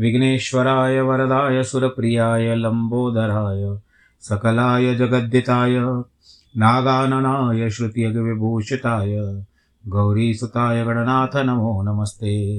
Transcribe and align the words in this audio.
विघ्नेश्वराय, 0.00 1.00
वरदाय, 1.00 1.62
सुरप्रियाय, 1.62 2.54
लम्बोदराय, 2.56 3.78
सकलाय, 4.20 4.94
जगद्दिताय 4.94 6.02
नागाननाय 6.58 7.70
श्रुतियज्ञविभूषिताय 7.70 9.42
गौरीसुताय 9.88 10.84
गणनाथ 10.84 11.36
नमो 11.36 11.82
नमस्ते। 11.82 12.58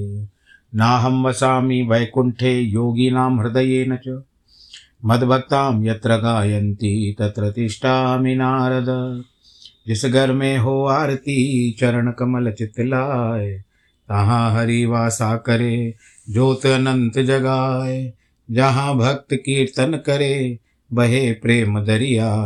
नाहं 0.75 1.23
वसामि 1.23 1.81
वैकुण्ठे 1.81 2.59
योगिनां 2.59 3.39
हृदयेन 3.39 3.99
च। 4.07 4.21
मद्भक्तां 5.05 5.85
यत्र 5.85 6.17
गायन्ति 6.17 7.15
तत्र 7.19 7.51
तिष्ठामि 7.51 8.35
नारद। 8.35 9.23
जिस 9.87 10.05
घर 10.05 10.33
में 10.33 10.57
हो 10.57 10.85
आरती, 10.85 11.71
चरण 11.71 12.11
कमल 12.11 12.51
चितलाय 12.51 13.63
तहाँ 14.09 14.53
हरि 14.53 14.85
वासा 14.85 15.37
करे, 15.37 15.93
ज्योत 16.29 16.65
अनंत 16.65 17.19
जगाए 17.19 18.13
जहाँ 18.51 18.97
भक्त 18.97 19.27
कीर्तन 19.33 19.91
करे, 20.05 20.59
बहे 20.93 21.33
प्रेम 21.33 21.79
दरिया। 21.79 22.45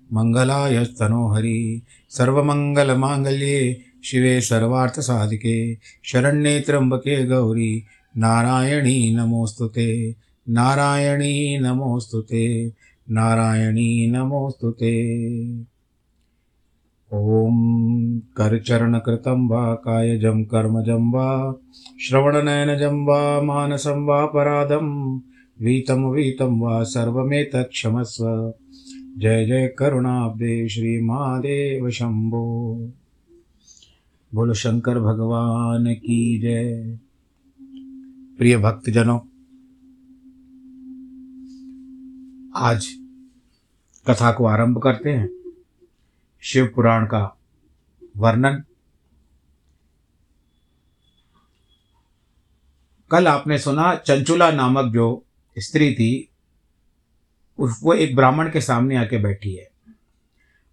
मङ्गलायस्तनोहरि 0.13 1.81
सर्वमङ्गलमाङ्गल्ये 2.09 3.81
शिवे 4.03 4.41
सर्वार्थसाधिके। 4.41 5.77
शरण्ये 6.03 6.59
त्र्यम्बके 6.59 7.27
गौरी। 7.27 7.83
नारायणी 8.17 9.15
नमोऽस्तु 9.15 9.67
ते। 9.67 10.15
नारायणी 10.49 11.59
नमोऽस्तु 11.59 12.21
ते। 12.21 12.73
नारायणी 13.11 14.11
नमोऽस्तु 14.11 14.71
ते। 14.71 15.21
ॐ 17.13 18.19
करचरणकृतं 18.37 19.47
वा 19.47 19.73
कायजं 19.75 20.43
कर्मजं 20.43 21.11
वा 21.11 21.55
श्रवणनयनजं 21.99 23.05
वा 23.05 23.41
मानसं 23.41 24.05
वा 24.05 24.25
पराधं 24.25 25.17
वीतं 25.61 26.11
वीतं 26.11 26.59
वा 26.59 26.83
सर्वमेतत्क्षमस्व 26.83 28.53
जय 29.17 29.45
जय 29.45 29.67
करुणाब्दे 29.67 30.69
श्री 30.69 31.01
महादेव 31.01 31.89
शंभो। 31.89 32.75
बोलो, 34.33 34.53
शंकर 34.53 34.99
भगवान 34.99 35.95
की 35.95 36.39
जय। 36.39 36.99
प्रिय 38.37 38.57
भक्तजनों, 38.57 39.19
आज 42.55 42.87
कथा 44.07 44.31
को 44.31 44.45
आरंभ 44.45 44.77
करते 44.77 45.09
हैं। 45.09 45.29
शिव 46.41 46.71
पुराण 46.75 47.05
का 47.05 47.37
वर्णन। 48.17 48.63
कल 53.11 53.27
आपने 53.27 53.59
सुना 53.59 53.95
चंचुला 53.95 54.51
नामक 54.51 54.93
जो 54.93 55.25
स्त्री 55.57 55.93
थी 55.93 56.30
वो 57.67 57.93
एक 57.93 58.15
ब्राह्मण 58.15 58.51
के 58.51 58.61
सामने 58.61 58.95
आके 58.95 59.17
बैठी 59.17 59.55
है 59.55 59.69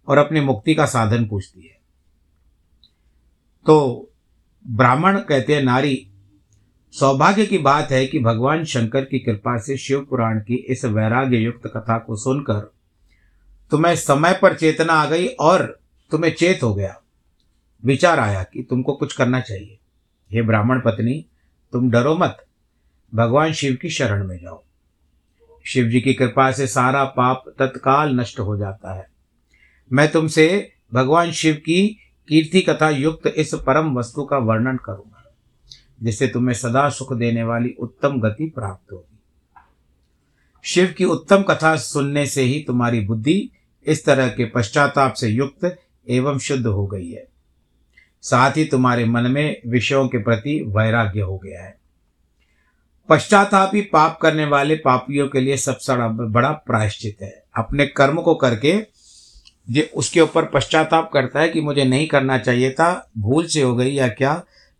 और 0.07 0.17
अपनी 0.17 0.41
मुक्ति 0.41 0.75
का 0.75 0.85
साधन 0.85 1.27
पूछती 1.27 1.61
है। 1.61 1.79
तो 3.65 4.09
ब्राह्मण 4.67 5.19
कहते 5.19 5.55
हैं, 5.55 5.63
नारी, 5.63 6.09
सौभाग्य 6.91 7.45
की 7.45 7.57
बात 7.57 7.91
है 7.91 8.05
कि 8.05 8.19
भगवान 8.19 8.63
शंकर 8.63 9.05
की 9.05 9.19
कृपा 9.19 9.57
से 9.57 9.77
शिव 9.77 10.07
पुराण 10.09 10.39
की 10.39 10.55
इस 10.55 10.85
वैराग्य 10.85 11.37
युक्त 11.37 11.67
कथा 11.67 11.97
को 11.97 12.15
सुनकर 12.15 12.73
तुम्हें 13.71 13.95
समय 13.95 14.39
पर 14.41 14.55
चेतना 14.55 14.93
आ 14.93 15.05
गई 15.05 15.27
और 15.27 15.79
तुम्हें 16.11 16.35
चेत 16.35 16.63
हो 16.63 16.75
गया। 16.75 17.01
विचार 17.85 18.19
आया 18.19 18.43
कि 18.43 18.63
तुमको 18.63 18.93
कुछ 18.93 19.13
करना 19.13 19.39
चाहिए। 19.39 19.79
हे 20.31 20.41
ब्राह्मण 20.41 20.81
पत्नी, 20.81 21.25
तुम 21.73 21.91
डरो 21.91 22.15
मत। 22.15 22.45
भगवान 23.15 23.53
शिव 23.53 23.77
की 23.81 23.89
शरण 23.89 24.27
में 24.27 24.37
जाओ। 24.37 24.63
शिव 25.69 25.87
जी 25.87 26.01
की 26.01 26.13
कृपा 26.13 26.51
से 26.51 26.67
सारा 26.67 27.03
पाप 27.03 27.43
तत्काल 27.59 28.19
नष्ट 28.19 28.39
हो 28.39 28.57
जाता 28.57 28.93
है। 28.93 29.07
मैं 29.93 30.11
तुमसे 30.11 30.71
भगवान 30.93 31.31
शिव 31.31 31.55
की 31.55 31.87
कीर्ति 32.27 32.61
कथा 32.61 32.89
युक्त 32.89 33.27
इस 33.27 33.55
परम 33.55 33.97
वस्तु 33.97 34.23
का 34.23 34.37
वर्णन 34.37 34.77
करूँगा, 34.77 35.33
जिससे 36.03 36.27
तुम्हें 36.27 36.55
सदा 36.55 36.89
सुख 36.89 37.13
देने 37.13 37.43
वाली 37.43 37.75
उत्तम 37.79 38.19
गति 38.19 38.51
प्राप्त 38.55 38.91
होगी। 38.91 39.17
शिव 40.63 40.93
की 40.97 41.05
उत्तम 41.05 41.41
कथा 41.41 41.75
सुनने 41.75 42.25
से 42.25 42.41
ही 42.41 42.63
तुम्हारी 42.67 42.99
बुद्धि 42.99 43.51
इस 43.85 44.05
तरह 44.05 44.27
के 44.27 44.45
पश्चाताप 44.45 45.13
से 45.13 45.27
युक्त 45.27 45.77
एवं 46.09 46.37
शुद्ध 46.37 46.67
हो 46.67 46.87
गई 46.87 47.11
है। 47.11 47.27
साथ 48.21 48.51
ही 48.51 48.65
तुम्हारे 48.65 49.05
मन 49.05 49.31
में 49.31 49.61
विषयों 49.67 50.07
के 50.07 50.17
प्रति 50.17 50.63
वैराग्य 50.67 51.21
हो 51.21 51.37
गया 51.37 51.63
है। 51.63 51.78
पश्चाताप 53.09 53.71
पाप 53.93 54.17
करने 54.21 54.45
वाले 54.45 54.75
पापियों 54.75 55.27
के 55.27 55.41
लिए 55.41 55.57
सबसे 55.57 55.93
बड़ा 56.27 56.51
प्रायश्चित 56.51 57.17
है। 57.21 57.43
अपने 57.57 57.85
कर्म 57.87 58.21
को 58.21 58.35
करके 58.35 58.73
जो 59.69 59.81
उसके 59.95 60.21
ऊपर 60.21 60.45
पश्चाताप 60.45 61.09
करता 61.13 61.39
है 61.39 61.49
कि 61.49 61.61
मुझे 61.61 61.83
नहीं 61.83 62.07
करना 62.07 62.37
चाहिए 62.37 62.71
था, 62.71 63.09
भूल 63.17 63.45
से 63.45 63.61
हो 63.61 63.75
गई 63.75 63.91
या 63.91 64.07
क्या 64.07 64.33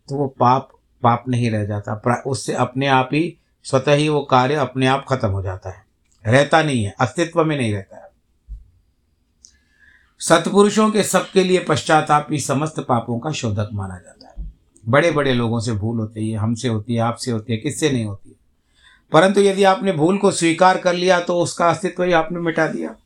तो 0.08 0.16
वो 0.16 0.26
पाप 0.40 0.68
पाप 1.02 1.24
नहीं 1.28 1.50
रह 1.50 1.64
जाता। 1.64 2.22
उससे 2.26 2.54
अपने 2.54 2.86
आप 2.86 3.08
ही 3.12 3.36
स्वतः 3.64 3.94
ही 3.94 4.08
वो 4.08 4.20
कार्य 4.20 4.54
अपने 4.54 4.86
आप 4.86 5.04
खत्म 5.08 5.28
हो 5.28 5.42
जाता 5.42 5.70
है। 5.70 5.84
रहता 6.26 6.62
नहीं 6.62 6.84
है, 6.84 6.94
अस्तित्व 7.00 7.44
में 7.44 7.56
नहीं 7.56 7.72
रहता 7.74 7.96
है। 7.96 8.08
सत्पुरुषों 10.20 10.90
के 10.90 11.02
सबके 11.02 11.44
लिए 11.44 11.58
पश्चाताप 11.58 12.26
ही 12.30 12.38
समस्त 12.38 12.80
पापों 12.80 13.18
का 13.18 13.30
शोधक 13.30 13.68
माना 13.72 13.98
जाता 13.98 14.26
है। 14.26 14.29
बड़े 14.88 15.10
बड़े 15.10 15.34
लोगों 15.34 15.60
से 15.60 15.72
भूल 15.72 15.98
होती 15.98 16.30
है, 16.30 16.38
हमसे 16.38 16.68
होती 16.68 16.94
है, 16.94 17.00
आपसे 17.00 17.30
होती 17.30 17.52
है, 17.52 17.58
किससे 17.58 17.90
नहीं 17.90 18.04
होती 18.04 18.28
है। 18.28 18.36
परंतु 19.12 19.40
यदि 19.40 19.64
आपने 19.64 19.92
भूल 19.92 20.18
को 20.18 20.30
स्वीकार 20.30 20.78
कर 20.78 20.94
लिया 20.94 21.20
तो 21.20 21.40
उसका 21.40 21.70
अस्तित्व 21.70 22.02
ही 22.02 22.12
आपने 22.12 22.40
मिटा 22.40 22.66
दिया। 22.66 22.96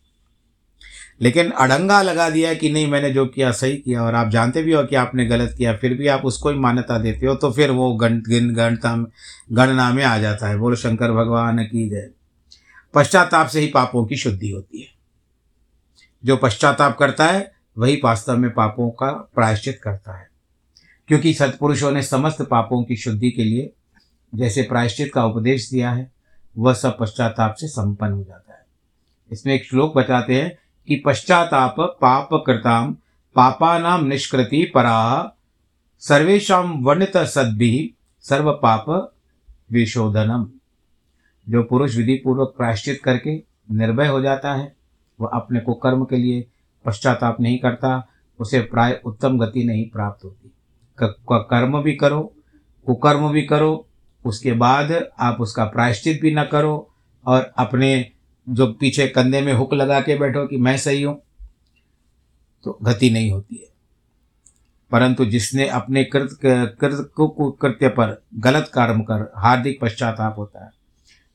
लेकिन 1.22 1.50
अड़ंगा 1.50 2.02
लगा 2.02 2.30
दिया 2.30 2.54
कि 2.54 2.70
नहीं, 2.70 2.86
मैंने 2.86 3.10
जो 3.10 3.26
किया 3.26 3.50
सही 3.50 3.76
किया, 3.76 4.02
और 4.02 4.14
आप 4.14 4.28
जानते 4.28 4.62
भी 4.62 4.72
हो 4.72 4.84
कि 4.84 4.96
आपने 4.96 5.26
गलत 5.26 5.54
किया, 5.58 5.76
फिर 5.76 5.94
भी 5.94 6.06
आप 6.06 6.22
उसको 6.24 6.50
ही 6.50 6.58
मान्यता 6.58 6.98
देते 6.98 7.26
हो 7.26 7.34
तो 7.34 7.52
फिर 7.52 7.70
वो 7.70 7.94
गण, 7.94 8.20
गिन 8.20 8.54
गणता 8.54 9.06
गणना 9.52 9.90
में 9.90 10.04
आ 10.04 10.18
जाता 10.18 10.48
है। 10.48 10.56
बोलो, 10.56 10.76
शंकर 10.76 11.12
भगवान 11.12 11.64
की 11.64 11.90
जय। 11.90 12.10
पश्चाताप 12.94 13.46
से 13.46 13.60
ही 13.60 13.66
पापों 13.66 14.06
की 14.06 14.16
शुद्धि 14.16 14.50
होती 14.50 14.80
है। 14.80 14.88
जो 16.24 16.36
पश्चाताप 16.36 16.98
करता 16.98 17.26
है, 17.26 17.52
वही 17.78 18.00
वास्तव 18.04 18.36
में 18.36 18.54
पापों 18.54 18.90
का 18.90 19.10
प्रायश्चित 19.34 19.80
करता 19.82 20.18
है। 20.18 20.33
क्योंकि 21.08 21.34
सत्पुरुषों 21.34 21.92
ने 21.92 22.02
समस्त 22.02 22.42
पापों 22.42 22.84
की 22.84 22.96
शुद्धि 22.96 23.30
के 23.30 23.44
लिए 23.44 23.72
जैसे 24.34 24.62
प्रायश्चित 24.62 25.12
का 25.14 25.24
उपदेश 25.24 25.70
दिया 25.70 25.92
है, 25.92 26.12
वह 26.58 26.74
सब 26.74 26.98
पश्चाताप 26.98 27.54
से 27.54 27.68
संपन्न 27.68 28.12
हो 28.12 28.24
जाता 28.24 28.52
है। 28.52 28.66
इसमें 29.32 29.54
एक 29.54 29.64
श्लोक 29.64 29.96
बताते 29.96 30.42
हैं 30.42 30.58
कि 30.88 31.02
पश्चाताप 31.06 31.76
पाप 31.80 32.28
कृताम 32.32 32.96
पापानाम 33.34 34.04
निष्कृति 34.04 34.72
परा 34.74 35.32
सर्वेशा 36.00 36.58
वर्णित 36.60 37.16
सद्भि 37.16 37.94
सर्व 38.20 38.52
पाप 38.52 39.14
विशोधनम। 39.72 40.48
जो 41.48 41.62
पुरुष 41.62 41.96
विधि 41.96 42.14
पूर्वक 42.14 42.54
प्रायश्चित 42.56 43.00
करके 43.04 43.36
निर्भय 43.70 44.06
हो 44.06 44.20
जाता 44.20 44.54
है, 44.54 44.76
वह 45.20 45.28
अपने 45.28 45.60
को 45.60 45.74
कर्म 45.74 46.04
के 46.04 46.16
लिए 46.16 46.46
पश्चाताप 46.84 47.40
नहीं 47.40 47.58
करता, 47.58 48.08
उसे 48.38 48.60
प्राय 48.60 49.00
उत्तम 49.04 49.38
गति 49.38 49.64
नहीं 49.64 49.90
प्राप्त 49.90 50.24
होती। 50.24 50.53
कर्म 51.02 51.82
भी 51.82 51.94
करो, 51.94 52.20
कुकर्म 52.86 53.28
भी 53.32 53.42
करो, 53.42 53.86
उसके 54.24 54.52
बाद 54.52 54.92
आप 55.20 55.40
उसका 55.40 55.64
प्रायश्चित 55.64 56.20
भी 56.22 56.34
न 56.34 56.44
करो 56.44 56.90
और 57.26 57.52
अपने 57.56 58.10
जो 58.46 58.66
पीछे 58.72 59.06
कंधे 59.08 59.40
में 59.40 59.52
हुक 59.52 59.74
लगा 59.74 60.00
के 60.00 60.16
बैठो 60.18 60.46
कि 60.46 60.56
मैं 60.56 60.76
सही 60.76 61.02
हूँ 61.02 61.20
तो 62.64 62.78
गति 62.82 63.10
नहीं 63.10 63.30
होती 63.30 63.56
है। 63.56 63.68
परंतु 64.90 65.24
जिसने 65.24 65.68
अपने 65.68 66.04
कृत 66.04 66.38
कृत 66.42 67.10
कृत्य 67.18 67.88
पर 67.88 68.22
गलत 68.34 68.70
कर्म 68.74 69.00
कर, 69.00 69.32
हार्दिक 69.36 69.80
पश्चाताप 69.80 70.34
होता 70.38 70.64
है 70.64 70.70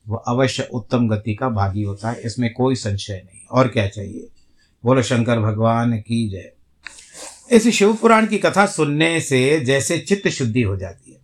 वह 0.06 0.22
अवश्य 0.28 0.68
उत्तम 0.72 1.08
गति 1.08 1.34
का 1.34 1.48
भागी 1.48 1.82
होता 1.82 2.10
है, 2.10 2.20
इसमें 2.20 2.52
कोई 2.52 2.74
संशय 2.74 3.22
नहीं। 3.26 3.46
और 3.50 3.68
क्या 3.68 3.86
चाहिए? 3.88 4.28
बोलो, 4.84 5.02
शंकर 5.02 5.40
भगवान 5.40 5.96
की 5.98 6.28
जय। 6.28 6.52
इस 7.50 7.68
शिव 7.68 7.94
पुराण 7.94 8.26
की 8.26 8.38
कथा 8.38 8.66
सुनने 8.66 9.20
से 9.20 9.60
जैसे 9.60 9.98
चित्त 9.98 10.28
शुद्धि 10.28 10.62
हो 10.62 10.76
जाती 10.76 11.12
है। 11.12 11.20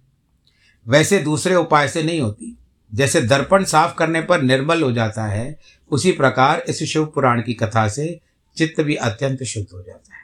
वैसे 0.89 1.19
दूसरे 1.19 1.55
उपाय 1.55 1.89
से 1.89 2.03
नहीं 2.03 2.21
होती। 2.21 2.59
जैसे 2.95 3.21
दर्पण 3.21 3.65
साफ़ 3.65 3.95
करने 3.95 4.21
पर 4.21 4.43
निर्मल 4.43 4.83
हो 4.83 4.93
जाता 4.93 5.25
है, 5.25 5.61
उसी 5.91 6.13
प्रकार 6.13 6.65
इस 6.69 6.83
शिव 6.83 7.07
पुराण 7.07 7.43
की 7.43 7.55
कथा 7.55 7.89
से 7.89 8.21
चित्त 8.57 8.81
भी 8.81 8.95
अत्यंत 8.95 9.43
शुद्ध 9.43 9.67
हो 9.73 9.83
जाता 9.83 10.15
है। 10.15 10.23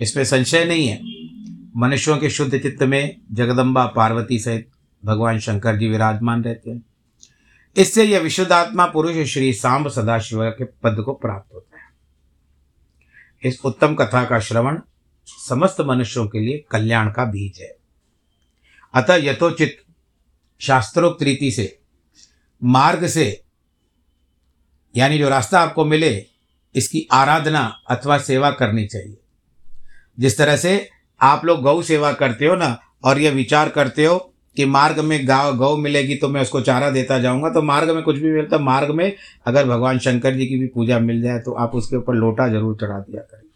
इसमें 0.00 0.24
संशय 0.24 0.64
नहीं 0.64 0.88
है। 0.88 1.00
मनुष्यों 1.76 2.18
के 2.18 2.30
शुद्ध 2.30 2.58
चित्त 2.58 2.82
में 2.82 3.16
जगदम्बा, 3.32 3.86
पार्वती 3.86 4.38
सहित 4.38 4.70
भगवान 5.04 5.38
शंकर 5.38 5.76
जी 5.76 5.88
विराजमान 5.88 6.44
रहते 6.44 6.70
हैं। 6.70 6.82
इससे 7.76 8.04
यह 8.04 8.18
विशुद्धात्मा 8.18 8.86
पुरुष 8.86 9.28
श्री 9.28 9.52
सांब 9.52 9.88
सदाशिव 9.88 10.50
के 10.50 10.64
पद 10.64 11.02
को 11.04 11.12
प्राप्त 11.12 11.54
होता 11.54 11.64
है। 11.66 11.69
इस 13.44 13.60
उत्तम 13.64 13.94
कथा 13.94 14.24
का 14.24 14.40
श्रवण 14.40 14.80
समस्त 15.48 15.80
मनुष्यों 15.80 16.26
के 16.26 16.40
लिए 16.40 16.64
कल्याण 16.70 17.10
का 17.10 17.24
बीज 17.24 17.60
है। 17.60 17.76
अतः 18.94 19.14
यथोचित 19.14 19.82
शास्त्रोक्त 20.60 21.22
रीति 21.22 21.50
से, 21.50 21.78
मार्ग 22.64 23.06
से, 23.06 23.44
यानी 24.96 25.18
जो 25.18 25.28
रास्ता 25.28 25.60
आपको 25.60 25.84
मिले, 25.84 26.26
इसकी 26.74 27.06
आराधना 27.12 27.82
अथवा 27.88 28.18
सेवा 28.18 28.50
करनी 28.50 28.86
चाहिए। 28.86 29.20
जिस 30.18 30.38
तरह 30.38 30.56
से 30.56 30.90
आप 31.20 31.44
लोग 31.44 31.62
गौ 31.62 31.82
सेवा 31.82 32.12
करते 32.12 32.46
हो 32.46 32.56
ना, 32.56 32.82
और 33.04 33.18
ये 33.18 33.30
विचार 33.30 33.68
करते 33.68 34.04
हो 34.04 34.29
कि 34.56 34.64
मार्ग 34.66 34.98
में 35.00 35.26
गाँव, 35.28 35.56
गौ 35.56 35.76
मिलेगी 35.76 36.14
तो 36.14 36.28
मैं 36.28 36.42
उसको 36.42 36.60
चारा 36.60 36.90
देता 36.90 37.18
जाऊँगा। 37.18 37.48
तो 37.50 37.62
मार्ग 37.62 37.90
में 37.90 38.02
कुछ 38.02 38.16
भी 38.16 38.30
मिलता, 38.30 38.58
मार्ग 38.58 38.90
में 38.90 39.12
अगर 39.46 39.66
भगवान 39.66 39.98
शंकर 39.98 40.34
जी 40.34 40.46
की 40.46 40.58
भी 40.58 40.66
पूजा 40.66 40.98
मिल 41.00 41.20
जाए 41.22 41.38
तो 41.38 41.52
आप 41.54 41.74
उसके 41.74 41.96
ऊपर 41.96 42.14
लोटा 42.14 42.48
ज़रूर 42.48 42.76
चढ़ा 42.80 42.98
दिया 43.00 43.22
करें। 43.22 43.48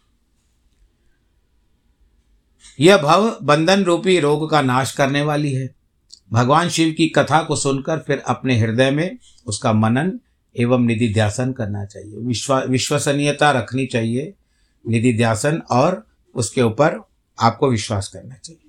यह 2.79 2.97
भव 2.97 3.29
बंधन 3.43 3.83
रूपी 3.83 4.19
रोग 4.19 4.49
का 4.51 4.61
नाश 4.61 4.91
करने 4.91 5.21
वाली 5.21 5.53
है। 5.53 5.69
भगवान 6.31 6.69
शिव 6.69 6.93
की 6.97 7.07
कथा 7.09 7.41
को 7.43 7.55
सुनकर 7.55 7.99
फिर 7.99 8.21
अपने 8.27 8.57
हृदय 8.59 8.91
में 8.91 9.17
उसका 9.47 9.73
मनन 9.73 10.19
एवं 10.55 10.85
निधि 10.85 11.13
ध्यासन 11.13 11.51
करना 11.53 11.85
चाहिए। 11.85 12.17
विश्वा, 12.17 12.59
विश्वसनीयता 12.59 13.51
रखनी 13.51 13.85
चाहिए। 13.85 14.33
निधि 14.85 15.13
ध्यासन 15.13 15.61
और 15.71 16.03
उसके 16.35 16.61
ऊपर 16.61 16.99
आपको 17.37 17.69
विश्वास 17.69 18.07
करना 18.07 18.35
चाहिए। 18.35 18.64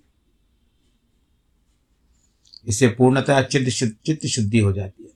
इससे 2.67 2.89
पूर्णतः 2.89 3.43
चित्त 3.43 3.97
चित्त 4.07 4.27
शुद्धि 4.27 4.59
हो 4.59 4.73
जाती 4.73 5.03
है। 5.03 5.11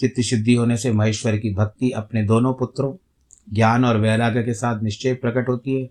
चित्त 0.00 0.20
शुद्धि 0.20 0.54
होने 0.54 0.76
से 0.76 0.92
महेश्वर 0.92 1.36
की 1.36 1.54
भक्ति 1.54 1.90
अपने 1.90 2.22
दोनों 2.22 2.54
पुत्रों, 2.54 2.96
ज्ञान 3.54 3.84
और 3.84 3.98
वैराग्य 3.98 4.42
के 4.42 4.54
साथ 4.54 4.82
निश्चय 4.82 5.14
प्रकट 5.14 5.48
होती 5.48 5.80
है। 5.80 5.90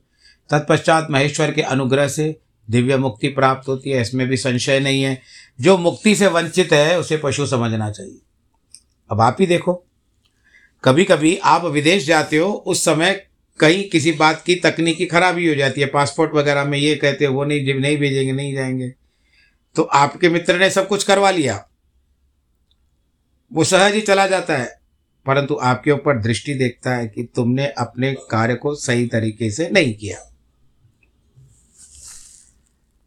तत्पश्चात 0.50 1.08
महेश्वर 1.12 1.52
के 1.52 1.62
अनुग्रह 1.62 2.08
से 2.08 2.40
दिव्य 2.70 2.98
मुक्ति 2.98 3.28
प्राप्त 3.28 3.68
होती 3.68 3.90
है। 3.90 4.02
इसमें 4.02 4.28
भी 4.28 4.38
संशय 4.38 4.80
नहीं 4.80 5.04
है। 5.04 5.22
जो 5.62 5.78
मुक्ति 5.78 6.16
से 6.16 6.28
वंचित 6.28 6.74
है, 6.74 7.00
उसे 7.00 7.18
पशु 7.18 7.48
समझना 7.48 7.92
चाहिए। 7.92 8.20
अब 9.12 9.22
आप 9.22 9.38
ही 9.40 9.48
देखो। 9.48 9.86
कभी 10.84 11.04
कभी 11.04 11.38
आप 11.38 11.66
विदेश 11.66 12.06
जाते 12.06 12.38
हो, 12.38 12.52
उस 12.52 12.86
समय 12.86 13.28
कहीं 13.60 13.90
किसी 13.90 14.12
बात 14.12 14.44
की 14.46 14.56
तकनीकी 14.56 15.06
खराबी 15.06 15.50
हो 15.50 15.56
जाती 15.56 15.82
है। 15.82 15.88
पासपोर्ट 15.88 16.34
वगैरह 16.34 16.66
में 16.66 16.78
ये 16.78 16.96
कहते 16.96 17.26
हो, 17.26 17.34
वो 17.34 17.46
नहीं 17.46 17.74
नहीं 17.74 17.98
भेजेंगे, 17.98 18.32
नहीं 18.32 18.54
जाएँगे। 18.54 19.01
तो 19.76 19.84
आपके 19.84 20.30
मित्र 20.30 20.60
ने 20.60 20.70
सब 20.70 20.88
कुछ 20.88 21.04
करवा 21.04 21.32
लिया। 21.32 21.68
वो 23.54 23.64
सहज 23.64 23.94
ही 23.94 24.02
चला 24.02 24.28
जाता 24.28 24.54
है। 24.54 24.82
परंतु 25.26 25.60
आपके 25.62 25.92
ऊपर 25.92 26.22
दृष्टि 26.22 26.54
देखता 26.54 26.94
है 26.94 27.08
कि 27.08 27.24
तुमने 27.24 27.68
अपने 27.68 28.14
कार्य 28.14 28.56
को 28.56 28.76
सही 28.76 29.08
तरीके 29.08 29.52
से 29.52 29.70
नहीं 29.70 29.96
किया। 29.96 30.34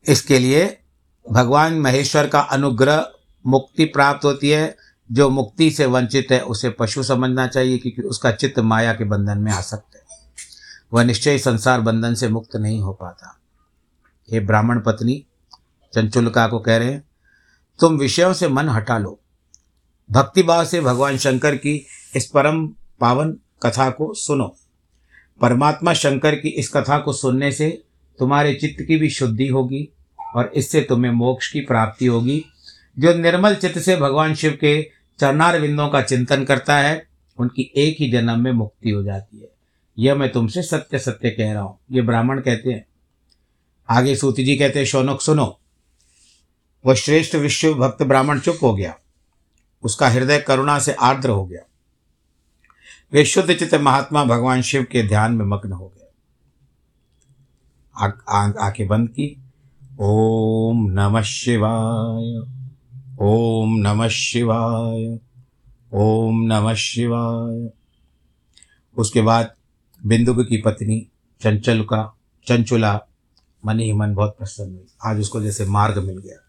इसके 0.08 0.38
लिए 0.38 0.81
भगवान 1.31 1.81
महेश्वर 1.81 2.28
का 2.28 2.40
अनुग्रह 2.40 3.12
मुक्ति 3.46 3.84
प्राप्त 3.84 4.25
होती 4.25 4.50
है। 4.50 4.76
जो 5.12 5.31
मुक्ति 5.31 5.70
से 5.70 5.87
वंचित 5.87 6.28
है, 6.31 6.40
उसे 6.40 6.70
पशु 6.70 7.02
समझना 7.02 7.46
चाहिए 7.46 7.78
क्योंकि 7.78 8.02
उसका 8.02 8.32
चित्त 8.32 8.58
माया 8.58 8.94
के 8.94 9.05
बंधन 9.05 9.38
में 9.38 9.52
आ 9.52 9.60
सकता 9.60 9.99
है। 9.99 10.05
वह 10.93 11.05
निश्चय 11.05 11.38
संसार 11.38 11.81
बंधन 11.81 12.14
से 12.14 12.28
मुक्त 12.28 12.56
नहीं 12.56 12.81
हो 12.81 12.93
पाता। 12.93 13.40
हे 14.31 14.40
ब्राह्मण 14.40 14.81
पत्नी 14.81 15.26
चंचुलका 15.94 16.46
को 16.49 16.58
कह 16.58 16.76
रहे 16.76 16.93
हैं, 16.93 17.05
तुम 17.81 17.96
विषयों 17.99 18.32
से 18.32 18.49
मन 18.49 18.69
हटा 18.69 18.99
लो। 18.99 19.20
भक्तिभाव 20.11 20.64
से 20.64 20.81
भगवान 20.81 21.17
शंकर 21.17 21.56
की 21.56 21.87
इस 22.17 22.26
परम 22.26 22.67
पावन 23.00 23.37
कथा 23.62 23.91
को 23.91 24.14
सुनो। 24.14 24.56
परमात्मा 25.41 25.93
शंकर 25.93 26.35
की 26.35 26.49
इस 26.49 26.69
कथा 26.69 26.99
को 26.99 27.12
सुनने 27.12 27.52
से 27.52 27.85
तुम्हारे 28.19 28.55
चित्त 28.55 28.82
की 28.82 28.96
भी 28.96 29.11
शुद्धि 29.11 29.46
होगी 29.46 29.88
और 30.37 30.52
इससे 30.55 30.81
तुम्हें 30.81 31.12
मोक्ष 31.12 31.52
की 31.52 31.61
प्राप्ति 31.61 32.06
होगी। 32.06 32.44
जो 32.99 33.14
निर्मल 33.14 33.55
चित्त 33.55 33.79
से 33.79 33.96
भगवान 33.96 34.35
शिव 34.35 34.58
के 34.61 34.91
चरणार 35.19 35.58
विंदों 35.61 35.88
का 35.88 36.02
चिंतन 36.02 36.44
करता 36.44 36.76
है, 36.79 37.06
उनकी 37.38 37.73
एक 37.76 37.96
ही 38.00 38.11
जन्म 38.11 38.41
में 38.41 38.52
मुक्ति 38.52 38.91
हो 38.91 39.02
जाती 39.02 39.41
है। 39.41 39.49
यह 39.99 40.14
मैं 40.14 40.32
तुमसे 40.32 40.62
सत्य 40.62 40.99
सत्य 40.99 41.31
कह 41.31 41.52
रहा 41.52 41.62
हूँ। 41.62 41.79
ये 41.93 42.02
ब्राह्मण 42.02 42.41
कहते 42.41 42.70
हैं। 42.70 42.87
आगे 43.91 44.17
सूति 44.17 44.44
जी 44.44 44.56
कहते 44.56 44.79
हैं, 44.79 44.87
शौनक 44.87 45.20
सुनो। 45.20 45.61
वह 46.86 46.94
श्रेष्ठ 46.94 47.34
विश्व 47.34 47.75
भक्त 47.75 48.02
ब्राह्मण 48.02 48.40
चुप 48.40 48.58
हो 48.62 48.75
गया। 48.75 48.94
उसका 49.82 50.08
हृदय 50.08 50.38
करुणा 50.38 50.78
से 50.78 50.92
आर्द्र 50.92 51.31
हो 51.31 51.46
गया। 51.46 51.60
वे 53.12 53.25
शुद्ध 53.25 53.54
चित्त 53.54 53.75
महात्मा 53.75 54.25
भगवान 54.25 54.62
शिव 54.62 54.82
के 54.82 55.08
ध्यान 55.08 55.32
में 55.32 55.44
मग्न 55.44 55.72
हो 55.72 55.88
गए। 55.88 56.10
आँखें 58.60 58.88
बंद 58.88 59.08
की। 59.08 59.41
ओम 60.00 60.91
नमः 60.91 61.22
शिवाय। 61.22 62.38
ओम 63.20 63.76
नमः 63.76 64.08
शिवाय। 64.08 65.19
ओम 65.93 66.43
नमः 66.43 66.74
शिवाय। 66.74 67.70
उसके 68.96 69.22
बाद 69.22 69.55
बिंदुक 70.06 70.41
की 70.41 70.56
पत्नी, 70.56 71.08
चंचल 71.41 71.82
का 71.82 72.19
चंचुला, 72.46 73.00
मन 73.67 73.81
ही 73.81 73.93
मन 73.93 74.14
बहुत 74.14 74.36
प्रसन्न 74.38 74.72
हुई। 74.72 74.86
आज 75.05 75.20
उसको 75.20 75.41
जैसे 75.41 75.64
मार्ग 75.64 75.98
मिल 75.98 76.19
गया। 76.19 76.44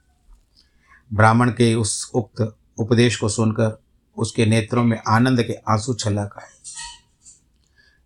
ब्राह्मण 1.14 1.50
के 1.50 1.76
उस 1.76 2.12
उक्त 2.16 2.58
उपदेश 2.78 3.16
को 3.16 3.30
सुनकर 3.30 3.82
उसके 4.18 4.46
नेत्रों 4.46 4.84
में 4.84 5.02
आनंद 5.08 5.44
के 5.44 5.54
आँसू 5.54 5.94
छलक 5.94 6.40
आए। 6.42 6.50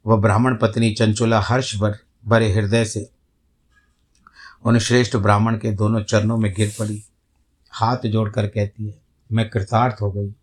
वह 0.05 0.17
ब्राह्मण 0.17 0.57
पत्नी 0.57 0.91
चंचुला 0.91 1.39
हर्ष 1.39 1.75
भर 1.75 1.97
भरे 2.25 2.53
हृदय 2.53 2.85
से 2.85 3.11
उन 4.65 4.79
श्रेष्ठ 4.79 5.15
ब्राह्मण 5.15 5.57
के 5.57 5.71
दोनों 5.71 6.03
चरणों 6.03 6.37
में 6.37 6.53
गिर 6.53 6.75
पड़ी। 6.79 7.03
हाथ 7.71 7.97
जोड़कर 8.05 8.47
कहती 8.47 8.87
है, 8.87 9.01
मैं 9.31 9.49
कृतार्थ 9.49 10.01
हो 10.01 10.11
गई। 10.11 10.35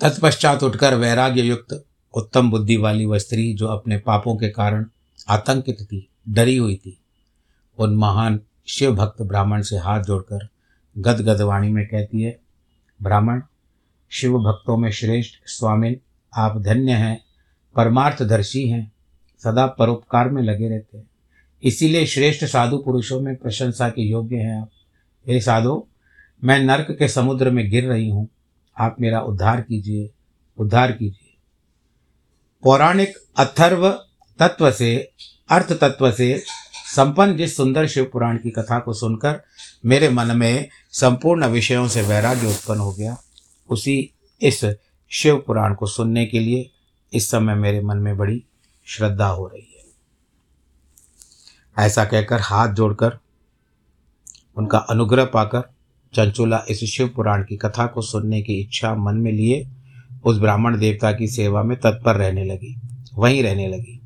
तत्पश्चात 0.00 0.62
उठकर 0.62 0.94
वैराग्य 0.94 1.42
युक्त 1.42 1.84
उत्तम 2.14 2.50
बुद्धि 2.50 2.76
वाली 2.76 3.04
वह 3.04 3.18
स्त्री 3.18 3.54
जो 3.54 3.66
अपने 3.66 3.98
पापों 3.98 4.36
के 4.36 4.48
कारण 4.48 4.86
आतंकित 5.28 5.82
थी, 5.82 6.10
डरी 6.28 6.56
हुई 6.56 6.76
थी, 6.76 6.98
उन 7.78 7.96
महान 7.96 8.40
शिव 8.66 8.94
भक्त 8.94 9.22
ब्राह्मण 9.22 9.62
से 9.62 9.76
हाथ 9.76 10.02
जोड़कर 10.02 10.48
गदगद 10.98 11.40
वाणी 11.40 11.68
में 11.68 11.86
कहती 11.86 12.22
है, 12.22 12.40
ब्राह्मण 13.02 13.42
शिव 14.10 14.38
भक्तों 14.38 14.76
में 14.76 14.90
श्रेष्ठ 14.90 15.34
स्वामी 15.46 15.96
आप 16.36 16.58
धन्य 16.58 16.92
हैं, 16.92 17.24
परमार्थदर्शी 17.76 18.68
हैं, 18.68 18.92
सदा 19.38 19.66
परोपकार 19.66 20.28
में 20.28 20.42
लगे 20.42 20.68
रहते 20.68 20.98
हैं। 20.98 21.10
इसीलिए 21.62 22.06
श्रेष्ठ 22.06 22.44
साधु 22.44 22.78
पुरुषों 22.78 23.20
में 23.20 23.36
प्रशंसा 23.36 23.88
के 23.88 24.02
योग्य 24.02 24.36
हैं 24.36 24.60
आप। 24.60 24.70
हे 25.28 25.40
साधु, 25.40 25.86
मैं 26.44 26.58
नर्क 26.58 26.86
के 26.90 27.08
समुद्र 27.08 27.50
में 27.50 27.70
गिर 27.70 27.84
रही 27.84 28.08
हूँ। 28.10 28.28
आप 28.78 28.96
मेरा 29.00 29.20
उद्धार 29.20 29.60
कीजिए 29.60 30.10
उद्धार 30.58 30.92
कीजिए। 30.92 31.36
पौराणिक 32.62 33.14
अथर्व 33.36 33.90
तत्व 34.38 34.70
से, 34.70 35.12
अर्थ 35.50 35.72
तत्व 35.72 36.12
से 36.12 36.42
संपन्न 36.96 37.36
जिस 37.36 37.56
सुंदर 37.56 37.86
शिव 37.86 38.10
पुराण 38.12 38.36
की 38.36 38.50
कथा 38.50 38.78
को 38.78 38.92
सुनकर 38.92 39.40
मेरे 39.84 40.08
मन 40.10 40.36
में 40.36 40.68
संपूर्ण 40.90 41.46
विषयों 41.46 41.88
से 41.88 42.02
वैराग्य 42.02 42.46
उत्पन्न 42.46 42.80
हो 42.80 42.92
गया, 42.92 43.16
उसी 43.70 44.14
इस 44.42 44.64
शिव 45.10 45.44
पुराण 45.46 45.74
को 45.74 45.86
सुनने 45.86 46.26
के 46.26 46.38
लिए 46.38 46.70
इस 47.12 47.30
समय 47.30 47.54
मेरे 47.54 47.80
मन 47.80 47.96
में 47.96 48.16
बड़ी 48.16 48.44
श्रद्धा 48.86 49.26
हो 49.26 49.46
रही 49.46 49.76
है। 49.78 49.84
ऐसा 51.86 52.04
कहकर 52.04 52.40
हाथ 52.40 52.68
जोड़कर, 52.68 53.18
उनका 54.56 54.78
अनुग्रह 54.78 55.24
पाकर 55.24 55.60
चंचुला 56.14 56.64
इस 56.68 56.84
शिव 56.84 57.08
पुराण 57.08 57.42
की 57.42 57.56
कथा 57.56 57.86
को 57.86 58.02
सुनने 58.02 58.42
की 58.42 58.60
इच्छा 58.60 58.94
मन 58.94 59.14
में 59.14 59.32
लिए, 59.32 59.66
उस 60.24 60.38
ब्राह्मण 60.38 60.78
देवता 60.78 61.12
की 61.12 61.28
सेवा 61.28 61.62
में 61.62 61.80
तत्पर 61.80 62.16
रहने 62.16 62.44
लगी, 62.44 62.76
वहीं 63.14 63.42
रहने 63.42 63.68
लगी। 63.68 64.00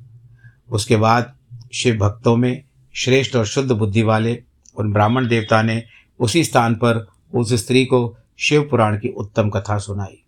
उसके 0.71 0.97
बाद 0.97 1.35
शिव 1.75 1.97
भक्तों 1.97 2.37
में 2.37 2.66
श्रेष्ठ 2.97 3.37
और 3.37 3.47
शुद्ध 3.47 3.73
बुद्धि 3.73 4.03
वाले 4.03 4.43
उन 4.77 4.93
ब्राह्मण 4.93 5.29
देवता 5.29 5.63
ने 5.63 5.85
उसी 6.21 6.45
स्थान 6.45 6.75
पर 6.75 7.07
उस 7.35 7.53
स्त्री 7.53 7.85
को 7.85 8.17
शिव 8.39 8.63
पुराण 8.63 8.97
की 8.97 9.09
उत्तम 9.09 9.51
कथा 9.51 9.79
सुनाई। 9.79 10.23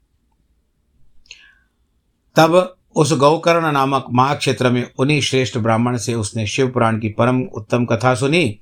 तब 2.36 2.76
उस 2.96 3.12
गौकर्ण 3.12 3.72
नामक 3.72 4.06
महाक्षेत्र 4.12 4.70
में 4.70 4.90
उन्हीं 4.98 5.20
श्रेष्ठ 5.20 5.58
ब्राह्मण 5.58 5.96
से 5.96 6.14
उसने 6.14 6.46
शिव 6.46 6.70
पुराण 6.70 7.00
की 7.00 7.08
परम 7.08 7.42
उत्तम 7.42 7.84
कथा 7.84 8.14
सुनी, 8.14 8.58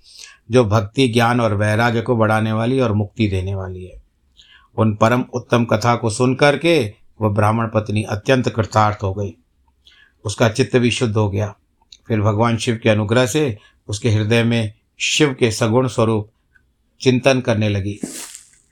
जो 0.50 0.64
भक्ति, 0.64 1.08
ज्ञान 1.08 1.40
और 1.40 1.54
वैराग्य 1.54 2.00
को 2.00 2.16
बढ़ाने 2.16 2.52
वाली 2.52 2.80
और 2.80 2.92
मुक्ति 2.92 3.28
देने 3.28 3.54
वाली 3.54 3.84
है। 3.84 4.02
उन 4.76 4.94
परम 4.94 5.24
उत्तम 5.34 5.64
कथा 5.64 5.96
को 5.96 6.10
सुन 6.10 6.34
करके 6.34 6.94
वह 7.20 7.28
ब्राह्मण 7.28 7.68
पत्नी 7.74 8.02
अत्यंत 8.02 8.48
कृतार्थ 8.48 8.98
हो 9.02 9.14
गई। 9.14 9.34
उसका 10.24 10.48
चित्त 10.48 10.76
भी 10.76 10.90
शुद्ध 10.90 11.16
हो 11.16 11.30
गया। 11.30 11.56
फिर 12.08 12.20
भगवान 12.20 12.56
शिव 12.56 12.80
के 12.82 12.88
अनुग्रह 12.90 13.26
से 13.26 13.58
उसके 13.88 14.10
हृदय 14.10 14.44
में 14.44 14.72
शिव 14.98 15.34
के 15.34 15.50
सगुण 15.50 15.88
स्वरूप 15.88 16.30
चिंतन 17.00 17.40
करने 17.40 17.68
लगी। 17.68 18.00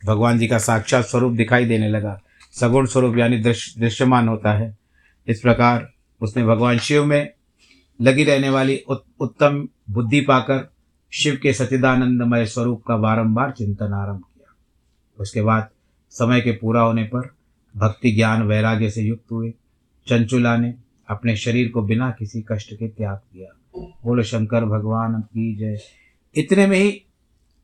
भगवान 0.05 0.39
जी 0.39 0.47
का 0.47 0.59
साक्षात 0.59 1.05
स्वरूप 1.05 1.33
दिखाई 1.33 1.65
देने 1.65 1.89
लगा। 1.89 2.21
सगुण 2.53 2.87
स्वरूप 2.87 3.19
यानी 3.19 3.39
दृश्य 3.39 3.81
दृश्यमान 3.81 4.29
होता 4.29 4.53
है। 4.53 4.79
इस 5.27 5.41
प्रकार 5.41 5.93
उसने 6.21 6.45
भगवान 6.45 6.79
शिव 6.79 7.05
में 7.05 7.33
लगी 8.01 8.25
रहने 8.25 8.51
वाली 8.51 8.77
उत, 8.89 9.05
उत्तम 9.21 9.69
बुद्धि 9.91 10.21
पाकर 10.21 10.73
शिव 11.13 11.41
के 11.43 11.53
सचिदानंदमय 11.53 12.47
स्वरूप 12.47 12.83
का 12.89 12.97
बारंबार 12.97 13.51
चिंतन 13.51 13.93
आरंभ 13.93 14.21
किया। 14.21 14.55
उसके 15.19 15.43
बाद 15.43 15.69
समय 16.11 16.41
के 16.41 16.53
पूरा 16.53 16.81
होने 16.81 17.05
पर 17.05 17.35
भक्ति 17.77 18.13
ज्ञान 18.13 18.43
वैराग्य 18.43 18.91
से 18.91 19.03
युक्त 19.03 19.33
हुए। 19.33 19.55
चंचुला 20.07 20.57
ने 20.57 20.75
अपने 21.09 21.37
शरीर 21.37 21.69
को 21.69 21.83
बिना 21.83 22.11
किसी 22.11 22.45
कष्ट 22.53 22.75
के 22.75 22.89
त्याग 22.89 23.17
किया 23.17 23.49
बोलो, 23.77 24.23
शंकर 24.23 24.65
भगवान 24.65 25.21
की 25.21 25.57
जय। 25.57 25.79
इतने 26.37 26.67
में 26.67 26.79
ही 26.79 26.91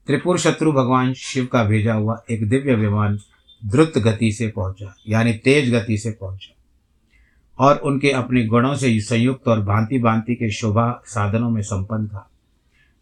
त्रिपुर 0.06 0.38
शत्रु 0.38 0.72
भगवान 0.72 1.14
शिव 1.14 1.46
का 1.46 1.64
भेजा 1.64 1.94
हुआ 1.94 2.22
एक 2.30 2.48
दिव्य 2.48 2.74
विमान 2.74 3.18
द्रुत 3.66 3.98
गति 3.98 4.32
से 4.32 4.48
पहुँचा, 4.48 4.94
यानी 5.08 5.32
तेज 5.32 5.74
गति 5.74 5.98
से 5.98 6.10
पहुँचा। 6.10 6.54
और 7.58 7.76
उनके 7.76 8.10
अपने 8.10 8.46
गुणों 8.46 8.74
से 8.74 9.00
संयुक्त 9.00 9.48
और 9.48 9.60
भांति 9.60 9.98
भांति 9.98 10.34
के 10.34 10.50
शोभा 10.50 11.02
साधनों 11.06 11.50
में 11.50 11.62
संपन्न 11.62 12.08
था। 12.08 12.30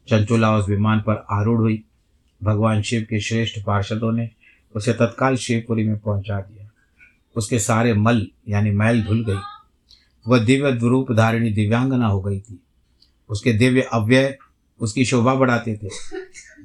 चंचुला 0.09 0.57
उस 0.57 0.69
विमान 0.69 1.01
पर 1.01 1.27
आरूढ़ 1.31 1.59
हुई। 1.59 1.85
भगवान 2.43 2.83
शिव 2.83 3.01
के 3.01 3.21
श्रेष्ठ 3.21 3.65
पार्षदों 3.67 4.13
ने 4.13 4.31
उसे 4.77 4.93
तत्काल 4.93 5.37
शिवपुरी 5.37 5.89
में 5.89 5.99
पहुँचा 5.99 6.41
दिया। 6.41 6.71
उसके 7.37 7.59
सारे 7.59 7.95
मल, 7.95 8.27
यानी 8.49 8.71
मैल 8.71 9.03
धुल 9.03 9.25
गई। 9.25 9.41
वह 10.29 10.45
दिव्य 10.45 10.71
रूप 10.71 11.13
धारिणी 11.13 11.51
दिव्यांगना 11.51 12.07
हो 12.07 12.21
गई 12.21 12.41
थी। 12.41 12.61
उसके 13.31 13.53
दिव्य 13.53 13.81
अव्यय, 13.93 14.37
उसकी 14.81 15.05
शोभा 15.05 15.35
बढ़ाते 15.35 15.77
थे। 15.77 15.89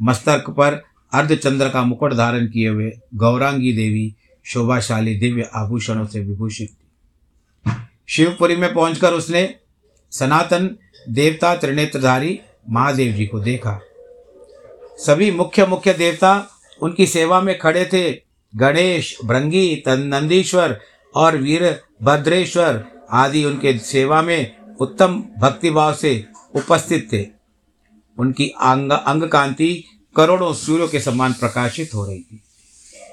मस्तक 0.01 0.49
पर 0.49 0.81
अर्धचंद्र 1.13 1.69
का 1.69 1.83
मुकुट 1.83 2.13
धारण 2.13 2.47
किए 2.47 2.69
हुए 2.69 2.91
गौरांगी 3.15 3.73
देवी 3.73 4.15
शोभाशाली 4.45 5.15
दिव्य 5.15 5.49
आभूषणों 5.55 6.05
से 6.05 6.19
विभूषित 6.19 6.69
थी। 6.69 7.73
शिवपुरी 8.07 8.55
में 8.55 8.73
पहुंचकर 8.73 9.13
उसने 9.13 9.55
सनातन 10.11 10.69
देवता 11.09 11.55
त्रिनेत्रधारी 11.55 12.39
महादेव 12.69 13.13
जी 13.13 13.25
को 13.25 13.39
देखा। 13.39 13.79
सभी 14.97 15.31
मुख्य 15.31 15.65
मुख्य 15.65 15.93
देवता 15.93 16.49
उनकी 16.81 17.07
सेवा 17.07 17.41
में 17.41 17.57
खड़े 17.59 17.85
थे। 17.85 18.11
गणेश 18.53 19.17
भृंगी 19.25 19.83
नंदीश्वर 19.87 20.79
और 21.15 21.37
वीर 21.37 21.63
भद्रेश्वर 22.01 22.83
आदि 23.11 23.43
उनके 23.45 23.77
सेवा 23.77 24.21
में 24.21 24.55
उत्तम 24.75 25.23
भक्तिभाव 25.37 25.93
से 25.93 26.25
उपस्थित 26.55 27.13
थे। 27.13 27.27
उनकी 28.17 28.47
अंग 28.47 28.91
अंग 28.91 29.23
कांति 29.23 29.83
करोड़ों 30.15 30.53
सूर्यों 30.53 30.87
के 30.87 30.99
समान 30.99 31.33
प्रकाशित 31.33 31.93
हो 31.93 32.05
रही 32.05 32.19
थी। 32.19 32.43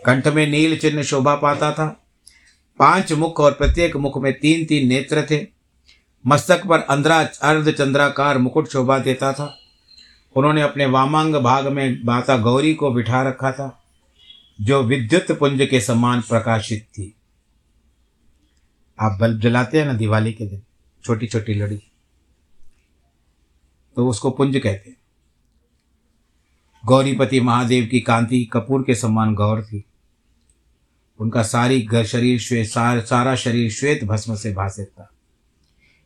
कंठ 0.06 0.28
में 0.28 0.46
नील 0.46 0.78
चिन्ह 0.78 1.02
शोभा 1.02 1.34
पाता 1.34 1.72
था। 1.72 2.04
पाँच 2.78 3.12
मुख 3.12 3.40
और 3.40 3.52
प्रत्येक 3.52 3.96
मुख 3.96 4.18
में 4.18 4.32
तीन 4.32 4.64
तीन 4.64 4.88
नेत्र 4.88 5.26
थे। 5.30 5.46
मस्तक 6.26 6.66
पर 6.66 6.80
अंधरा, 6.80 7.28
अर्धचंद्राकार 7.42 8.38
मुकुट 8.38 8.68
शोभा 8.68 8.98
देता 8.98 9.32
था। 9.32 9.56
उन्होंने 10.36 10.62
अपने 10.62 10.86
वामांग 10.86 11.34
भाग 11.34 11.66
में 11.66 12.04
माता 12.04 12.36
गौरी 12.36 12.74
को 12.74 12.90
बिठा 12.90 13.22
रखा 13.22 13.52
था, 13.52 13.82
जो 14.60 14.82
विद्युत 14.82 15.38
पुंज 15.38 15.68
के 15.70 15.80
समान 15.80 16.20
प्रकाशित 16.20 16.84
थी। 16.84 17.14
आप 19.00 19.18
बल्ब 19.20 19.40
जलाते 19.40 19.78
हैं 19.78 19.86
ना 19.86 19.92
दिवाली 19.92 20.32
के 20.32 20.46
दिन? 20.46 20.62
छोटी 21.04 21.26
छोटी 21.26 21.54
लड़ी। 21.54 21.89
तो 24.00 24.08
उसको 24.08 24.30
पुंज 24.30 24.56
कहते 24.56 24.90
हैं। 24.90 24.96
गौरीपति 26.86 27.40
महादेव 27.40 27.88
की 27.90 28.00
कांति 28.00 28.44
कपूर 28.52 28.82
के 28.82 28.94
सम्मान 28.94 29.34
गौर 29.34 29.62
थी। 29.62 29.84
उनका 31.18 31.42
सारी 31.42 31.82
घर 31.82 32.04
शरीर 32.04 32.40
श्वेत 32.40 32.66
सार, 32.66 33.00
सारा 33.00 33.34
शरीर 33.34 33.70
श्वेत 33.70 34.04
भस्म 34.04 34.34
से 34.34 34.52
भाषित 34.52 34.86
था। 34.86 35.10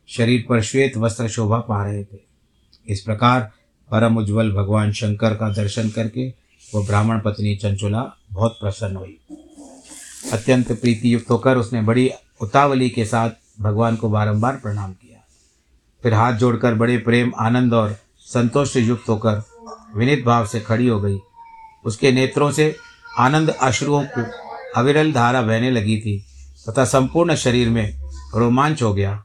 शरीर 0.07 0.45
पर 0.49 0.61
श्वेत 0.61 0.97
वस्त्र 0.97 1.27
शोभा 1.27 1.59
पा 1.59 1.85
रहे 1.85 2.03
थे। 2.03 2.17
इस 2.87 3.01
प्रकार 3.01 3.51
परम 3.91 4.17
उज्ज्वल 4.17 4.51
भगवान 4.51 4.91
शंकर 4.91 5.35
का 5.35 5.49
दर्शन 5.49 5.89
करके 5.89 6.33
वह 6.75 6.85
ब्राह्मण 6.85 7.19
पत्नी 7.19 7.55
चंचुला 7.55 8.17
बहुत 8.31 8.57
प्रसन्न 8.61 8.95
हुई। 8.95 9.19
अत्यंत 10.33 10.71
प्रीति 10.71 11.13
युक्त 11.13 11.29
होकर 11.29 11.57
उसने 11.57 11.81
बड़ी 11.81 12.11
उतावली 12.41 12.89
के 12.89 13.05
साथ 13.05 13.29
भगवान 13.59 13.95
को 13.95 14.09
बारंबार 14.09 14.55
प्रणाम 14.55 14.93
किया। 14.93 15.14
फिर 16.05 16.13
हाथ 16.13 16.33
जोड़कर 16.33 16.73
बड़े 16.73 16.97
प्रेम, 16.97 17.31
आनंद 17.39 17.73
और 17.73 17.95
संतोष 18.19 18.71
से 18.73 18.79
युक्त 18.79 19.07
होकर 19.09 19.41
विनित 19.95 20.23
भाव 20.25 20.45
से 20.45 20.59
खड़ी 20.59 20.87
हो 20.87 20.99
गई। 21.01 21.17
उसके 21.85 22.11
नेत्रों 22.11 22.51
से 22.51 22.75
आनंद 23.17 23.49
अश्रुओं 23.49 24.03
को 24.07 24.25
अविरल 24.75 25.11
धारा 25.13 25.41
बहने 25.41 25.71
लगी 25.71 25.97
थी 25.97 26.17
तथा 26.69 26.85
संपूर्ण 26.85 27.35
शरीर 27.35 27.69
में 27.69 28.01
रोमांच 28.35 28.83
हो 28.83 28.93
गया। 28.93 29.23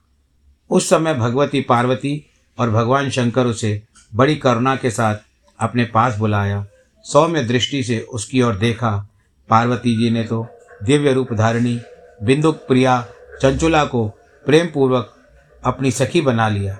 उस 0.70 0.88
समय 0.88 1.14
भगवती 1.14 1.60
पार्वती 1.60 2.30
और 2.58 2.70
भगवान 2.70 3.10
शंकर 3.10 3.46
उसे 3.46 3.82
बड़ी 4.14 4.36
करुणा 4.36 4.76
के 4.76 4.90
साथ 4.90 5.16
अपने 5.60 5.84
पास 5.84 6.18
बुलाया। 6.18 6.66
सौम्य 7.04 7.44
दृष्टि 7.44 7.84
से 7.84 8.00
उसकी 8.00 8.42
ओर 8.42 8.56
देखा। 8.56 9.08
पार्वती 9.48 9.96
जी 9.96 10.10
ने 10.10 10.24
तो 10.24 10.46
दिव्य 10.82 11.12
रूप 11.12 11.32
धारिणी 11.32 11.80
बिंदु 12.22 12.52
प्रिया, 12.52 13.00
चंचुला 13.42 13.84
को 13.84 14.08
प्रेम 14.46 14.66
पूर्वक 14.66 15.16
अपनी 15.64 15.90
सखी 15.90 16.20
बना 16.20 16.48
लिया। 16.48 16.78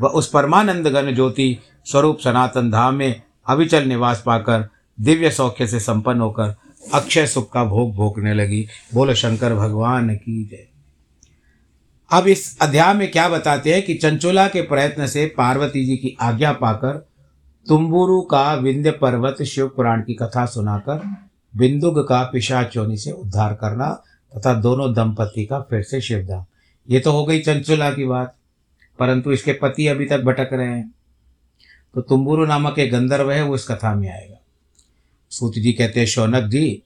वह 0.00 0.08
उस 0.08 0.30
परमानंद 0.30 0.86
गण 0.86 1.14
ज्योति 1.14 1.58
स्वरूप 1.84 2.18
सनातन 2.18 2.70
धाम 2.70 2.94
में 2.94 3.22
अविचल 3.46 3.84
निवास 3.84 4.22
पाकर 4.26 4.68
दिव्य 5.00 5.30
सौख्य 5.30 5.66
से 5.66 5.80
संपन्न 5.80 6.20
होकर 6.20 6.54
अक्षय 6.94 7.26
सुख 7.26 7.52
का 7.52 7.64
भोग 7.64 7.94
भोगने 7.94 8.34
लगी। 8.34 8.66
बोलो, 8.94 9.14
शंकर 9.14 9.54
भगवान 9.54 10.14
की 10.14 10.44
जय। 10.44 10.66
अब 12.12 12.26
इस 12.26 12.58
अध्याय 12.62 12.94
में 12.94 13.10
क्या 13.10 13.28
बताते 13.28 13.74
हैं 13.74 13.82
कि 13.82 13.94
चंचोला 13.94 14.48
के 14.48 14.62
प्रयत्न 14.62 15.06
से 15.06 15.26
पार्वती 15.26 15.84
जी 15.84 15.96
की 15.96 16.16
आज्ञा 16.20 16.52
पाकर 16.52 17.08
तुम्बुरु 17.68 18.22
का 18.22 18.54
विंध्य 18.54 18.90
पर्वत 18.90 19.42
शिव 19.42 19.66
पुराण 19.68 20.00
की 20.00 20.14
कथा 20.14 20.46
सुनाकर 20.46 21.16
बिंदुग 21.56 22.08
का 22.08 22.22
पिशाचोनी 22.22 22.96
से 22.96 23.10
उद्धार 23.10 23.54
करना 23.54 24.02
तथा 24.36 24.54
दोनों 24.54 24.94
दंपति 24.94 25.46
का 25.46 25.60
फिर 25.60 25.82
से 25.82 26.00
शिवदान। 26.00 26.44
ये 26.90 27.00
तो 27.00 27.12
हो 27.12 27.24
गई 27.24 27.40
चंचुला 27.40 27.90
की 27.90 28.04
बात, 28.04 28.36
परंतु 28.98 29.32
इसके 29.32 29.52
पति 29.52 29.86
अभी 29.86 30.06
तक 30.06 30.20
भटक 30.20 30.48
रहे 30.52 30.68
हैं। 30.68 30.94
तो 31.94 32.00
तुम्बुरु 32.00 32.46
नामक 32.46 32.78
एक 32.78 32.92
गंधर्व 32.92 33.32
है, 33.32 33.42
वो 33.42 33.54
इस 33.54 33.66
कथा 33.68 33.94
में 33.94 34.08
आएगा। 34.08 34.36
सूत 35.30 35.54
जी 35.54 35.72
कहते 35.72 36.00
हैं, 36.00 36.06
शौनक 36.06 36.44
जी, 36.44 36.82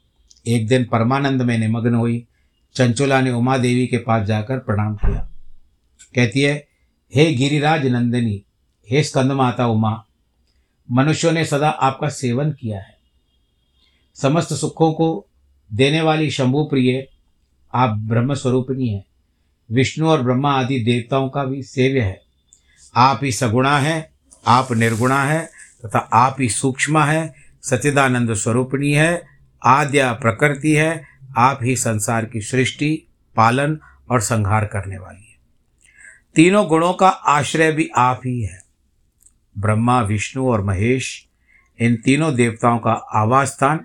एक 0.46 0.68
दिन 0.68 0.84
परमानंद 0.84 1.42
में 1.42 1.58
निमग्न 1.58 1.94
हुई। 1.94 2.26
चंचुला 2.74 3.20
ने 3.20 3.30
उमा 3.30 3.58
देवी 3.58 3.86
के 3.86 3.98
पास 3.98 4.26
जाकर 4.26 4.58
प्रणाम 4.58 4.96
किया। 4.96 5.30
कहती 6.14 6.40
है, 6.40 6.68
हे 7.14 7.34
गिरिराज 7.34 7.86
नंदिनी, 7.86 8.42
हे 8.90 9.02
स्कंद 9.02 9.32
माता 9.32 9.66
उमा, 9.66 10.04
मनुष्यों 10.90 11.32
ने 11.32 11.44
सदा 11.44 11.68
आपका 11.68 12.08
सेवन 12.08 12.52
किया 12.52 12.78
है। 12.78 12.96
समस्त 14.14 14.52
सुखों 14.52 14.92
को 14.92 15.26
देने 15.72 16.00
वाली 16.00 16.30
शंभु 16.30 16.64
प्रिय 16.64 17.08
आप 17.74 17.96
ब्रह्म 17.98 18.34
स्वरूपिणी 18.34 18.88
हैं। 18.88 19.04
विष्णु 19.72 20.08
और 20.08 20.22
ब्रह्मा 20.22 20.52
आदि 20.52 20.78
देवताओं 20.80 21.28
का 21.28 21.44
भी 21.44 21.62
सेव्य 21.62 22.00
है। 22.00 22.22
आप 22.96 23.20
ही 23.22 23.32
सगुणा 23.32 23.78
है, 23.78 24.12
आप 24.46 24.72
निर्गुणा 24.72 25.24
है, 25.24 25.50
तथा 25.84 25.98
आप 25.98 26.36
ही 26.40 26.48
सूक्ष्म 26.48 26.98
है 26.98 27.34
सचिदानंद 27.62 28.34
स्वरूपिणी 28.34 28.92
है, 28.92 29.26
आद्या 29.64 30.12
प्रकृति 30.12 30.74
है, 30.74 31.06
आप 31.38 31.58
ही 31.62 31.76
संसार 31.76 32.24
की 32.24 32.40
सृष्टि, 32.40 33.06
पालन 33.36 33.78
और 34.10 34.20
संहार 34.20 34.64
करने 34.64 34.98
वाली 34.98 35.30
है। 35.30 35.36
तीनों 36.34 36.68
गुणों 36.68 36.92
का 36.92 37.08
आश्रय 37.08 37.72
भी 37.72 37.90
आप 37.96 38.20
ही 38.26 38.42
है। 38.42 38.62
ब्रह्मा, 39.58 40.00
विष्णु 40.00 40.48
और 40.48 40.64
महेश, 40.64 41.26
इन 41.80 41.96
तीनों 41.96 42.34
देवताओं 42.34 42.78
का 42.78 42.92
आवास 42.92 43.48
स्थान 43.48 43.78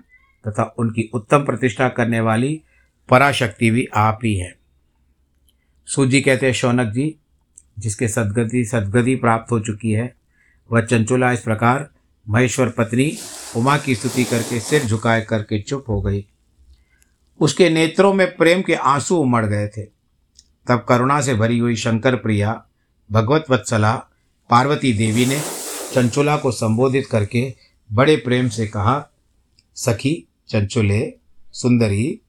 तथा 0.48 0.74
उनकी 0.78 1.10
उत्तम 1.14 1.38
प्रतिष्ठा 1.38 1.88
करने 1.88 2.20
वाली 2.20 2.62
पराशक्ति 3.08 3.70
भी 3.70 3.88
आप 3.94 4.18
ही 4.24 4.36
है। 4.36 4.61
सूजी 5.86 6.20
कहते 6.20 6.46
हैं 6.46 6.52
शौनक 6.52 6.92
जी, 6.92 7.16
जिसके 7.78 8.08
सदगति 8.08 8.64
सदगति 8.64 9.14
प्राप्त 9.14 9.52
हो 9.52 9.60
चुकी 9.60 9.90
है। 9.90 10.16
वह 10.72 10.80
चंचुला 10.80 11.32
इस 11.32 11.40
प्रकार, 11.40 11.90
महेश्वर 12.28 12.68
पत्नी 12.68 13.18
उमा 13.56 13.78
की 13.78 13.94
स्तुति 13.94 14.24
करके 14.24 14.60
सिर 14.60 14.84
झुकाए 14.84 15.20
करके 15.20 15.62
चुप 15.62 15.84
हो 15.88 16.02
गई। 16.02 16.26
उसके 17.40 17.70
नेत्रों 17.70 18.14
में 18.14 18.36
प्रेम 18.36 18.62
के 18.62 18.74
आँसू 18.74 19.16
उमड़ 19.16 19.46
गए 19.46 19.68
थे। 19.68 19.82
तब 20.68 20.86
करुणा 20.88 21.20
से 21.20 21.34
भरी 21.34 21.58
हुई 21.58 21.76
शंकर 21.76 22.16
प्रिया, 22.16 22.64
भगवत 23.12 23.44
वत्सला, 23.50 24.06
पार्वती 24.50 24.92
देवी 24.92 25.26
ने 25.26 25.40
चंचुला 25.94 26.36
को 26.36 26.50
संबोधित 26.50 27.06
करके 27.06 27.54
बड़े 27.92 28.16
प्रेम 28.16 28.48
से 28.48 28.66
कहा, 28.66 29.06
सखी, 29.74 30.28
चंचुले, 30.48 31.14
सुंदरी, 31.52 32.20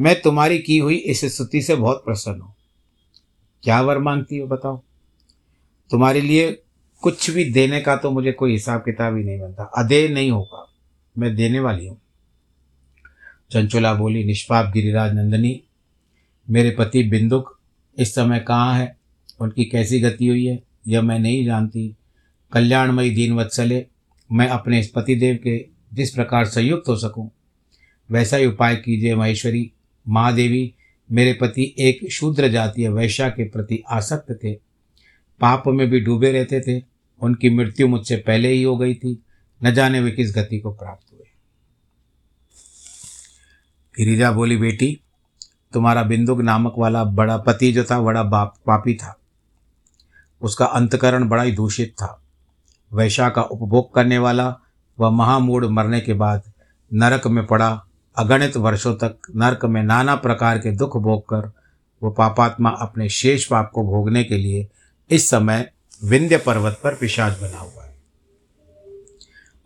मैं 0.00 0.22
तुम्हारी 0.22 0.58
की 0.58 0.78
हुई 0.78 0.94
इस 0.94 1.24
स्तुति 1.24 1.62
से 1.62 1.74
बहुत 1.74 2.02
प्रसन्न 2.04 2.40
हूँ। 2.40 2.53
क्या 3.64 3.80
वर 3.80 3.98
मांगती 3.98 4.38
हो 4.38 4.46
बताओ? 4.46 4.82
तुम्हारे 5.90 6.20
लिए 6.20 6.62
कुछ 7.02 7.30
भी 7.30 7.44
देने 7.44 7.80
का 7.80 7.96
तो 7.96 8.10
मुझे 8.10 8.32
कोई 8.32 8.52
हिसाब 8.52 8.80
किताब 8.80 9.16
ही 9.16 9.24
नहीं 9.24 9.40
बनता। 9.40 9.64
अदे 9.64 10.08
नहीं 10.08 10.30
होगा। 10.30 10.72
मैं 11.18 11.36
देने 11.36 11.60
वाली 11.60 11.86
हूँ। 11.86 12.00
चंचुला 13.50 13.94
बोली, 13.94 14.24
निष्पाप 14.24 14.72
गिरिराज 14.72 15.14
नंदनी, 15.14 15.62
मेरे 16.50 16.70
पति 16.70 17.02
बिंदुक, 17.02 17.58
इस 17.98 18.14
समय 18.14 18.40
कहाँ 18.40 18.78
है? 18.78 18.96
उनकी 19.40 19.64
कैसी 19.64 20.00
गति 20.00 20.26
हुई 20.26 20.46
है? 20.46 20.62
यह 20.88 21.02
मैं 21.02 21.18
नहीं 21.18 21.44
जानती। 21.44 21.96
कल्याणमयी 22.52 23.10
दीन 23.10 23.32
वत्सले 23.32 23.86
मैं 24.32 24.48
अपने 24.48 24.80
इस 24.80 24.90
पतिदेव 24.90 25.38
के 25.42 25.66
जिस 25.92 26.10
प्रकार 26.10 26.44
संयुक्त 26.44 26.88
हो 26.88 26.96
सकूँ, 26.96 27.30
वैसा 28.10 28.36
ही 28.36 28.46
उपाय 28.46 28.76
कीजिए 28.76 29.14
महेश्वरी। 29.14 29.72
महादेवी 30.08 30.73
मेरे 31.12 31.32
पति 31.32 31.74
एक 31.78 32.12
शूद्र 32.12 32.48
जातीय 32.48 32.88
वैश्या 32.88 33.28
के 33.28 33.48
प्रति 33.48 33.82
आसक्त 33.90 34.38
थे। 34.44 34.54
पाप 35.40 35.62
में 35.66 35.90
भी 35.90 36.00
डूबे 36.00 36.32
रहते 36.32 36.60
थे। 36.60 36.82
उनकी 37.20 37.50
मृत्यु 37.50 37.88
मुझसे 37.88 38.16
पहले 38.16 38.48
ही 38.48 38.62
हो 38.62 38.76
गई 38.76 38.94
थी। 38.94 39.22
न 39.64 39.74
जाने 39.74 40.00
वे 40.00 40.10
किस 40.10 40.34
गति 40.36 40.58
को 40.58 40.72
प्राप्त 40.72 41.12
हुए। 41.12 41.26
गिरिजा 43.98 44.32
बोली, 44.32 44.56
बेटी, 44.56 45.00
तुम्हारा 45.72 46.02
बिंदुक 46.02 46.40
नामक 46.40 46.74
वाला 46.78 47.04
बड़ा 47.04 47.36
पति 47.36 47.72
जो 47.72 47.84
था, 47.84 48.00
बड़ा 48.00 48.22
बाप, 48.22 48.56
पापी 48.66 48.94
था। 48.94 49.18
उसका 50.42 50.64
अंतकरण 50.64 51.28
बड़ा 51.28 51.42
ही 51.42 51.52
दूषित 51.52 51.90
था। 51.90 52.22
वैशा 52.92 53.28
का 53.28 53.42
उपभोग 53.42 53.94
करने 53.94 54.18
वाला 54.18 54.56
वह 55.00 55.10
महामूढ़ 55.10 55.66
मरने 55.66 56.00
के 56.00 56.14
बाद 56.14 56.52
नरक 56.92 57.26
में 57.26 57.46
पड़ा 57.46 57.83
अगणित 58.16 58.56
वर्षों 58.56 58.94
तक 58.94 59.16
नरक 59.36 59.64
में 59.64 59.82
नाना 59.82 60.14
प्रकार 60.14 60.58
के 60.58 60.70
दुख 60.70 60.96
भोग 60.96 61.22
कर 61.22 61.52
वो 62.02 62.10
पापात्मा 62.10 62.70
अपने 62.70 63.08
शेष 63.08 63.46
पाप 63.46 63.70
को 63.74 63.82
भोगने 63.82 64.24
के 64.24 64.36
लिए 64.36 64.68
इस 65.10 65.30
समय 65.30 65.72
विंध्य 66.04 66.36
पर्वत 66.36 66.80
पर 66.84 66.94
पिशाच 66.94 67.40
बना 67.40 67.58
हुआ 67.58 67.84
है। 67.84 67.96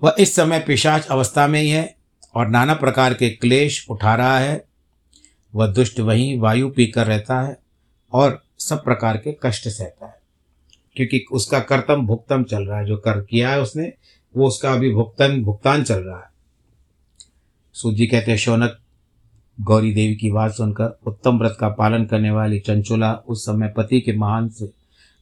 वह 0.02 0.16
इस 0.18 0.36
समय 0.36 0.58
पिशाच 0.60 1.06
अवस्था 1.06 1.46
में 1.46 1.60
ही 1.60 1.70
है 1.70 1.96
और 2.34 2.48
नाना 2.48 2.74
प्रकार 2.74 3.14
के 3.14 3.30
क्लेश 3.30 3.86
उठा 3.90 4.14
रहा 4.14 4.38
है। 4.38 4.64
वह 5.54 5.66
दुष्ट 5.66 6.00
वहीं 6.00 6.38
वायु 6.38 6.68
पीकर 6.68 7.06
रहता 7.06 7.40
है 7.40 7.58
और 8.12 8.42
सब 8.58 8.84
प्रकार 8.84 9.16
के 9.16 9.36
कष्ट 9.42 9.68
सहता 9.68 10.06
है। 10.06 10.18
क्योंकि 10.96 11.24
उसका 11.32 11.60
कर्तम 11.60 12.06
भुगतम 12.06 12.42
चल 12.42 12.66
रहा 12.66 12.78
है, 12.78 12.84
जो 12.84 12.96
कर 12.96 13.20
किया 13.20 13.50
है 13.50 13.60
उसने, 13.60 13.92
वो 14.36 14.46
उसका 14.46 14.72
अभी 14.72 14.90
भुगतन 14.90 15.42
भुगतान 15.42 15.82
चल 15.82 15.98
रहा 15.98 16.18
है। 16.18 16.27
सूजी 17.78 18.06
कहते 18.06 18.30
हैं, 18.30 18.38
शौनक, 18.38 18.78
गौरी 19.60 19.94
देवी 19.94 20.16
की 20.16 20.30
बात 20.30 20.52
सुनकर 20.52 20.98
उत्तम 21.06 21.38
व्रत 21.38 21.56
का 21.60 21.68
पालन 21.68 22.04
करने 22.04 22.30
वाली 22.30 22.58
चंचुला 22.60 23.12
उस 23.14 23.46
समय 23.46 23.74
पति 23.76 24.00
के 24.00 24.12
महान 24.12 24.48
से, 24.48 24.72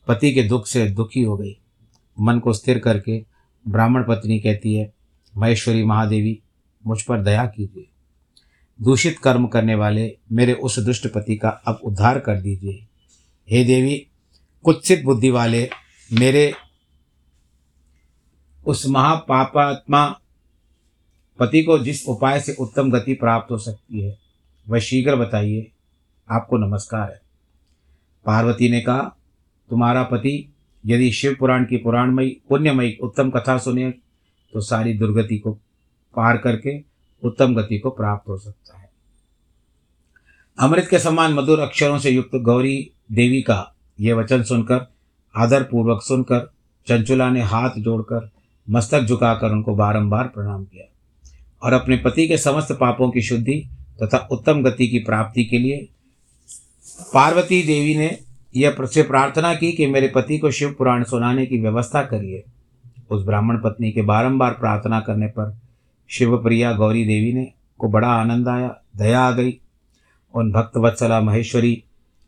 पति 0.09 0.33
के 0.33 0.43
दुख 0.43 0.67
से 0.67 0.91
दुखी 0.91 1.23
हो 1.23 1.37
गई। 1.37 1.59
मन 2.21 2.39
को 2.39 2.53
स्थिर 2.53 2.79
करके 2.79 3.25
ब्राह्मण 3.69 4.05
पत्नी 4.09 4.39
कहती 4.41 4.75
है, 4.75 4.93
महेश्वरी 5.37 5.85
महादेवी, 5.85 6.41
मुझ 6.87 7.03
पर 7.03 7.23
दया 7.23 7.47
कीजिए। 7.47 7.87
दूषित 8.83 9.19
कर्म 9.19 9.47
करने 9.47 9.75
वाले 9.75 10.19
मेरे 10.33 10.53
उस 10.53 10.79
दुष्ट 10.79 11.07
पति 11.07 11.37
का 11.37 11.49
अब 11.49 11.81
उद्धार 11.85 12.19
कर 12.19 12.41
दीजिए। 12.41 12.87
हे 13.51 13.65
देवी, 13.65 14.07
कुत्सित 14.65 15.05
बुद्धि 15.05 15.31
वाले 15.31 15.71
मेरे 16.13 16.55
उस 18.67 18.87
महापापात्मा 18.87 20.21
पति 21.39 21.63
को 21.63 21.79
जिस 21.79 22.07
उपाय 22.09 22.41
से 22.41 22.55
उत्तम 22.55 22.91
गति 22.91 23.15
प्राप्त 23.15 23.51
हो 23.51 23.59
सकती 23.59 24.01
है, 24.01 24.17
वह 24.67 24.79
शीघ्र 24.79 25.17
बताइए। 25.17 25.71
आपको 26.29 26.57
नमस्कार 26.59 27.11
है। 27.11 27.21
पार्वती 28.27 28.69
ने 28.69 28.81
कहा, 28.81 29.17
तुम्हारा 29.71 30.03
पति 30.03 30.53
यदि 30.85 31.11
शिव 31.13 31.37
पुराण 31.41 31.65
की 31.65 31.77
पुराणमयी, 31.77 32.41
पुण्यमयी 32.49 32.97
उत्तम 33.03 33.31
कथा 33.31 33.59
सुने 33.59 33.91
तो 34.53 34.61
सारी 34.61 34.93
दुर्गति 34.95 35.39
को 35.39 35.53
पार 36.15 36.37
करके 36.37 36.79
उत्तम 37.23 37.55
गति 37.55 37.79
को 37.79 37.91
प्राप्त 37.91 38.29
हो 38.29 38.39
सकता 38.39 38.79
है। 38.79 38.91
अमृत 40.59 40.87
के 40.91 40.99
समान 40.99 41.35
मधुर 41.35 41.61
अक्षरों 41.61 41.99
से 41.99 42.11
युक्त 42.11 42.37
गौरी 42.37 42.91
देवी 43.13 43.43
का 43.43 43.75
यह 44.01 44.15
वचन 44.15 44.43
सुनकर, 44.43 44.87
आदरपूर्वक 45.35 46.03
सुनकर, 46.03 46.51
चंचुला 46.87 47.31
ने 47.31 47.43
हाथ 47.43 47.71
जोड़कर 47.79 48.31
मस्तक 48.71 49.01
झुकाकर 49.01 49.51
उनको 49.51 49.75
बारंबार 49.75 50.29
प्रणाम 50.29 50.65
किया। 50.65 50.93
और 51.67 51.73
अपने 51.73 51.97
पति 51.97 52.29
के 52.29 52.39
समस्त 52.39 52.73
पापों 52.73 53.11
की 53.11 53.23
शुद्धि 53.23 53.69
तथा 54.03 54.29
उत्तम 54.31 54.63
गति 54.63 54.89
की 54.89 54.99
प्राप्ति 54.99 55.45
के 55.45 55.59
लिए 55.59 55.89
पार्वती 57.15 57.63
देवी 57.63 57.95
ने 57.97 58.19
यह 58.57 58.77
से 58.81 59.03
प्रार्थना 59.03 59.55
की 59.55 59.73
कि 59.73 59.87
मेरे 59.87 60.09
पति 60.09 60.39
को 60.39 60.51
शिव 60.51 60.75
पुराण 60.79 61.05
सुनाने 61.05 61.47
की 61.47 61.59
व्यवस्था 61.59 62.03
करिए। 62.03 62.45
उस 63.11 63.27
ब्राह्मण 63.27 63.59
पत्नी 63.59 63.93
के 63.93 64.03
बारंबार 64.03 64.51
प्रार्थना 64.51 65.01
करने 65.01 65.27
पर 65.27 65.57
शिवप्रिया 66.09 66.73
गौरी 66.73 67.05
देवी 67.05 67.33
ने 67.33 67.53
को 67.79 67.89
बड़ा 67.89 68.09
आनंद 68.09 68.49
आया, 68.49 68.81
दया 68.97 69.21
आ 69.21 69.31
गई। 69.31 69.61
उन 70.35 70.53
भक्त 70.53 70.77
वत्सला 70.77 71.21
महेश्वरी 71.21 71.85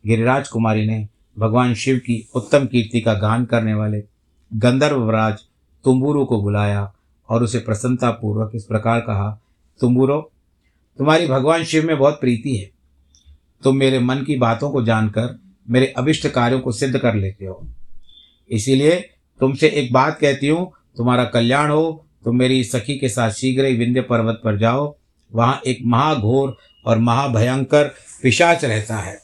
गिरिराज 0.07 0.47
कुमारी 0.47 0.87
ने 0.87 1.07
भगवान 1.39 1.73
शिव 1.73 1.97
की 1.97 2.27
उत्तम 2.35 2.65
कीर्ति 2.65 3.01
का 3.01 3.13
गान 3.13 3.45
करने 3.45 3.73
वाले 3.73 4.03
गंधर्वराज 4.53 5.39
तुम्बुरु 5.83 6.25
को 6.25 6.41
बुलाया 6.41 6.93
और 7.29 7.43
उसे 7.43 7.59
प्रसन्नतापूर्वक 7.59 8.51
इस 8.55 8.63
प्रकार 8.63 8.99
कहा 8.99 9.29
तुम्बुरो 9.79 10.19
तुम्हारी 10.99 11.27
भगवान 11.27 11.63
शिव 11.63 11.85
में 11.87 11.97
बहुत 11.97 12.19
प्रीति 12.21 12.55
है। 12.57 12.69
तुम 13.63 13.77
मेरे 13.77 13.99
मन 13.99 14.23
की 14.23 14.35
बातों 14.35 14.71
को 14.71 14.83
जानकर 14.83 15.37
मेरे 15.69 15.87
अभिष्ट 15.87 16.27
कार्यों 16.27 16.59
को 16.59 16.71
सिद्ध 16.71 16.97
कर 16.97 17.15
लेते 17.15 17.45
हो। 17.45 17.67
इसीलिए 18.49 18.95
तुमसे 19.39 19.67
एक 19.69 19.93
बात 19.93 20.17
कहती 20.19 20.47
हूँ, 20.47 20.71
तुम्हारा 20.97 21.23
कल्याण 21.23 21.71
हो, 21.71 22.05
तुम 22.23 22.35
मेरी 22.35 22.63
सखी 22.63 22.97
के 22.97 23.09
साथ 23.09 23.31
शीघ्र 23.31 23.65
ही 23.65 23.75
विंध्य 23.75 24.01
पर्वत 24.01 24.41
पर 24.43 24.57
जाओ। 24.57 24.95
वहाँ 25.31 25.61
एक 25.67 25.79
महाघोर 25.85 26.57
और 26.85 26.97
महाभयंकर 26.97 27.87
पिशाच 28.23 28.65
रहता 28.65 28.97
है। 28.97 29.17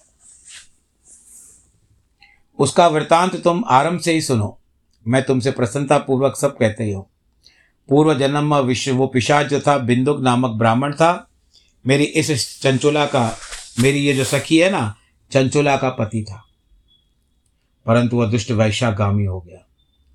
उसका 2.59 2.87
वृतांत 2.87 3.35
तुम 3.35 3.63
आरंभ 3.67 3.99
से 3.99 4.13
ही 4.13 4.21
सुनो। 4.21 4.57
मैं 5.05 5.23
तुमसे 5.23 5.51
प्रसन्नतापूर्वक 5.51 6.35
सब 6.35 6.57
कहते 6.57 6.83
ही 6.83 6.91
हूँ। 6.91 7.05
पूर्व 7.89 8.19
जन्म 8.19 8.55
विश्व 8.55 8.95
वो 8.95 9.07
पिशाच 9.07 9.45
जो 9.45 9.59
था, 9.59 9.77
बिंदुक 9.77 10.21
नामक 10.21 10.51
ब्राह्मण 10.51 10.93
था। 10.93 11.29
मेरी 11.87 12.03
इस 12.03 12.61
चंचुला 12.61 13.05
का, 13.05 13.37
मेरी 13.79 13.99
ये 13.99 14.13
जो 14.13 14.23
सखी 14.23 14.57
है 14.57 14.69
ना, 14.69 14.95
चंचुला 15.31 15.77
का 15.77 15.89
पति 15.89 16.23
था। 16.23 16.45
परंतु 17.85 18.17
वह 18.17 18.31
दुष्ट 18.31 18.51
वैशागामी 18.51 19.25
हो 19.25 19.41
गया। 19.41 19.67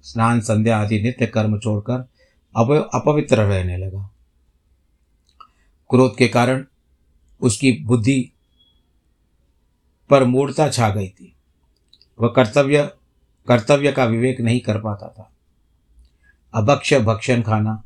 स्नान, 0.02 0.40
संध्या 0.40 0.78
आदि, 0.78 1.00
नित्य 1.00 1.26
कर्म 1.26 1.58
छोड़कर 1.58 2.08
अब 2.56 2.90
अपवित्र 2.94 3.36
रहने 3.36 3.76
लगा। 3.76 4.10
क्रोध 5.90 6.16
के 6.16 6.28
कारण 6.28 6.64
उसकी 7.40 7.72
बुद्धि 7.72 8.32
पर 10.10 10.24
मूर्ता 10.24 10.68
छा 10.68 10.90
गई 10.90 11.08
थी। 11.08 11.36
वह 12.20 12.32
कर्तव्य 12.36 12.90
कर्तव्य 13.48 13.92
का 13.92 14.04
विवेक 14.04 14.40
नहीं 14.40 14.60
कर 14.60 14.78
पाता 14.78 15.08
था। 15.08 15.32
अभक्ष 16.54 16.94
भक्षण 16.94 17.42
खाना, 17.42 17.82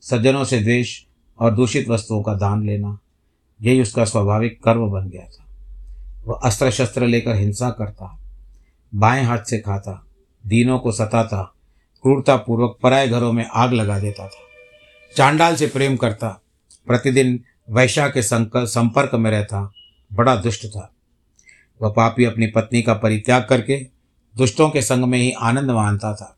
सज्जनों 0.00 0.44
से 0.44 0.60
द्वेष 0.60 1.02
और 1.38 1.54
दूषित 1.54 1.88
वस्तुओं 1.88 2.22
का 2.22 2.34
दान 2.34 2.66
लेना, 2.66 2.98
यही 3.62 3.82
उसका 3.82 4.04
स्वाभाविक 4.04 4.62
कर्म 4.62 4.90
बन 4.90 5.08
गया 5.08 5.22
था। 5.22 5.44
वह 6.26 6.40
अस्त्र 6.44 6.70
शस्त्र 6.70 7.06
लेकर 7.06 7.34
हिंसा 7.34 7.70
करता, 7.70 8.18
बाएँ 8.94 9.24
हाथ 9.24 9.38
से 9.38 9.58
खाता, 9.58 10.04
दीनों 10.46 10.78
को 10.78 10.92
सताता, 10.92 11.42
क्रूरतापूर्वक 12.02 12.78
पराए 12.82 13.08
घरों 13.08 13.32
में 13.32 13.46
आग 13.46 13.72
लगा 13.72 13.98
देता 13.98 14.26
था। 14.26 14.40
चांडाल 15.16 15.56
से 15.56 15.66
प्रेम 15.66 15.96
करता, 15.96 16.40
प्रतिदिन 16.86 17.44
वैशा 17.70 18.08
के 18.08 18.22
संपर्क 18.22 19.14
में 19.14 19.30
रहता, 19.30 19.72
बड़ा 20.12 20.36
दुष्ट 20.36 20.66
था। 20.66 20.92
वह 21.82 21.90
पापी 21.90 22.24
अपनी 22.24 22.46
पत्नी 22.46 22.82
का 22.82 22.94
परित्याग 22.94 23.46
करके 23.48 23.76
दुष्टों 24.36 24.70
के 24.70 24.82
संग 24.82 25.04
में 25.04 25.18
ही 25.18 25.32
आनंद 25.32 25.70
मानता 25.70 26.14
था। 26.14 26.36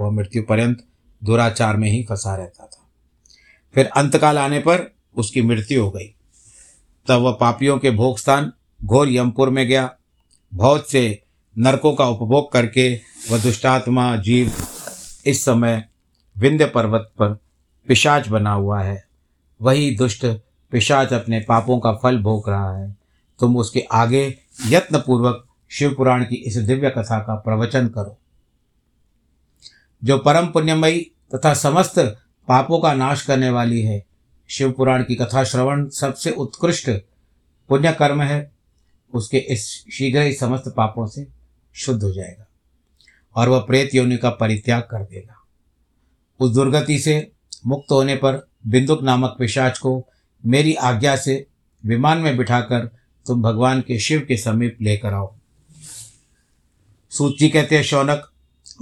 वह 0.00 0.10
मृत्यु 0.10 0.42
पर्यंत 0.42 0.84
दुराचार 1.24 1.76
में 1.76 1.90
ही 1.90 2.02
फंसा 2.02 2.36
रहता 2.36 2.66
था। 2.66 2.90
फिर 3.74 3.86
अंतकाल 3.86 4.38
आने 4.38 4.58
पर 4.58 4.94
उसकी 5.16 5.42
मृत्यु 5.42 5.84
हो 5.84 5.90
गई। 5.90 6.14
तब 7.08 7.20
वह 7.20 7.32
पापियों 7.32 7.78
के 7.78 7.90
भोग 7.90 8.18
स्थान 8.18 8.52
घोर 8.84 9.08
यमपुर 9.08 9.50
में 9.50 9.68
गया। 9.68 9.96
बहुत 10.54 10.90
से 10.90 11.22
नरकों 11.58 11.94
का 11.94 12.08
उपभोग 12.08 12.52
करके 12.52 13.00
वह 13.30 13.42
दुष्टात्मा, 13.42 14.16
जीव 14.16 14.52
इस 15.26 15.44
समय 15.44 15.88
विंध्य 16.38 16.66
पर्वत 16.66 17.12
पर 17.18 17.38
पिशाच 17.86 18.28
बना 18.28 18.52
हुआ 18.52 18.82
है। 18.82 19.04
वही 19.62 19.96
दुष्ट 19.96 20.26
पिशाच 20.70 21.12
अपने 21.12 21.40
पापों 21.40 21.80
का 21.80 21.92
फल 21.92 22.18
भोग 22.18 22.48
रहा 22.48 22.76
है। 22.76 22.96
तुम 23.40 23.56
उसके 23.56 23.80
आगे 23.80 24.38
यत्नपूर्वक 24.66 25.48
शिवपुराण 25.68 26.24
की 26.24 26.36
इस 26.36 26.56
दिव्य 26.56 26.90
कथा 26.90 27.18
का 27.18 27.34
प्रवचन 27.34 27.88
करो। 27.88 28.18
जो 30.04 30.18
परम 30.18 30.46
पुण्यमयी 30.46 31.00
तथा 31.34 31.54
समस्त 31.54 31.98
पापों 32.48 32.80
का 32.80 32.94
नाश 32.94 33.22
करने 33.22 33.50
वाली 33.50 33.82
है। 33.82 34.04
शिव 34.48 34.72
पुराण 34.72 35.02
की 35.02 35.14
कथा 35.14 35.44
श्रवण 35.44 35.88
सबसे 35.88 36.30
उत्कृष्ट 36.30 36.90
पुण्य 37.68 37.92
कर्म 37.92 38.22
है। 38.22 38.52
उसके 39.14 39.38
इस 39.38 39.84
शीघ्र 39.92 40.20
ही 40.20 40.32
समस्त 40.32 40.64
पापों 40.76 41.06
से 41.06 41.26
शुद्ध 41.72 42.02
हो 42.02 42.12
जाएगा 42.12 42.46
और 43.36 43.48
वह 43.48 43.60
प्रेत 43.60 43.94
योनि 43.94 44.16
का 44.16 44.30
परित्याग 44.30 44.82
कर 44.82 45.02
देगा। 45.02 45.44
उस 46.40 46.50
दुर्गति 46.50 46.98
से 46.98 47.32
मुक्त 47.66 47.92
होने 47.92 48.16
पर 48.16 48.48
बिंदुक 48.66 49.02
नामक 49.02 49.36
पिशाच 49.38 49.78
को 49.78 50.08
मेरी 50.46 50.74
आज्ञा 50.74 51.16
से 51.16 51.46
विमान 51.86 52.18
में 52.18 52.36
बिठाकर 52.36 52.90
तुम 53.26 53.42
भगवान 53.42 53.80
के 53.80 53.98
शिव 53.98 54.24
के 54.28 54.36
समीप 54.36 54.78
लेकर 54.80 55.14
आओ। 55.14 55.34
सूची 57.10 57.48
कहते 57.48 57.76
हैं, 57.76 57.82
शौनक 57.82 58.31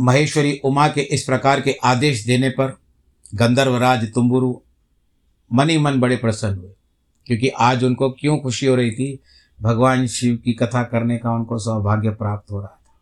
महेश्वरी 0.00 0.60
उमा 0.64 0.88
के 0.88 1.00
इस 1.00 1.22
प्रकार 1.22 1.60
के 1.60 1.72
आदेश 1.84 2.24
देने 2.24 2.48
पर 2.50 2.78
गंधर्वराज 3.34 4.12
तुम्बुरु 4.12 4.54
मन 5.52 5.70
ही 5.70 5.78
मन 5.78 6.00
बड़े 6.00 6.16
प्रसन्न 6.16 6.58
हुए, 6.58 6.72
क्योंकि 7.26 7.48
आज 7.48 7.84
उनको 7.84 8.10
क्यों 8.10 8.38
खुशी 8.38 8.66
हो 8.66 8.74
रही 8.74 8.90
थी? 8.90 9.20
भगवान 9.62 10.06
शिव 10.06 10.36
की 10.36 10.52
कथा 10.52 10.82
करने 10.82 11.18
का 11.18 11.30
उनको 11.30 11.58
सौभाग्य 11.58 12.10
प्राप्त 12.10 12.50
हो 12.50 12.60
रहा 12.60 12.68
था। 12.68 13.00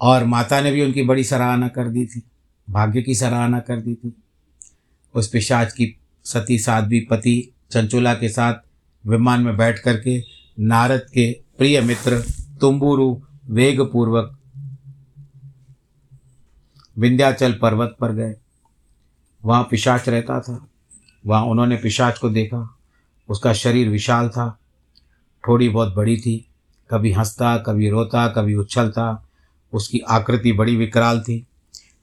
और 0.00 0.24
माता 0.24 0.60
ने 0.60 0.72
भी 0.72 0.82
उनकी 0.82 1.02
बड़ी 1.02 1.24
सराहना 1.24 1.68
कर 1.68 1.88
दी 1.88 2.06
थी, 2.06 2.22
भाग्य 2.70 3.02
की 3.02 3.14
सराहना 3.14 3.60
कर 3.60 3.80
दी 3.80 3.94
थी। 3.94 4.14
उस 5.14 5.28
पिशाच 5.28 5.72
की 5.72 5.96
सती 6.24 6.58
साध्वी 6.58 7.00
पति 7.00 7.52
चंचुला 7.70 8.14
के 8.14 8.28
साथ 8.28 8.54
विमान 9.06 9.42
में 9.42 9.56
बैठ 9.56 9.78
करके 9.78 10.22
नारद 10.60 11.06
के 11.14 11.32
प्रिय 11.58 11.80
मित्र 11.80 12.24
तुम्बुरु 12.60 13.20
वेगपूर्वक 13.46 14.38
विंध्याचल 16.98 17.52
पर्वत 17.52 17.96
पर 18.00 18.12
गए। 18.12 18.34
वहाँ 19.44 19.68
पिशाच 19.70 20.08
रहता 20.08 20.40
था। 20.40 20.66
वहाँ 21.26 21.44
उन्होंने 21.44 21.76
पिशाच 21.76 22.18
को 22.18 22.30
देखा। 22.30 22.76
उसका 23.28 23.52
शरीर 23.52 23.88
विशाल 23.88 24.28
था। 24.28 24.58
थोड़ी 25.48 25.68
बहुत 25.68 25.94
बड़ी 25.94 26.16
थी। 26.16 26.48
कभी 26.90 27.12
हंसता, 27.12 27.56
कभी 27.56 27.90
रोता, 27.90 28.28
कभी 28.28 28.54
उछलता। 28.54 29.28
उसकी 29.72 29.98
आकृति 29.98 30.52
बड़ी 30.52 30.76
विकराल 30.76 31.20
थी। 31.20 31.46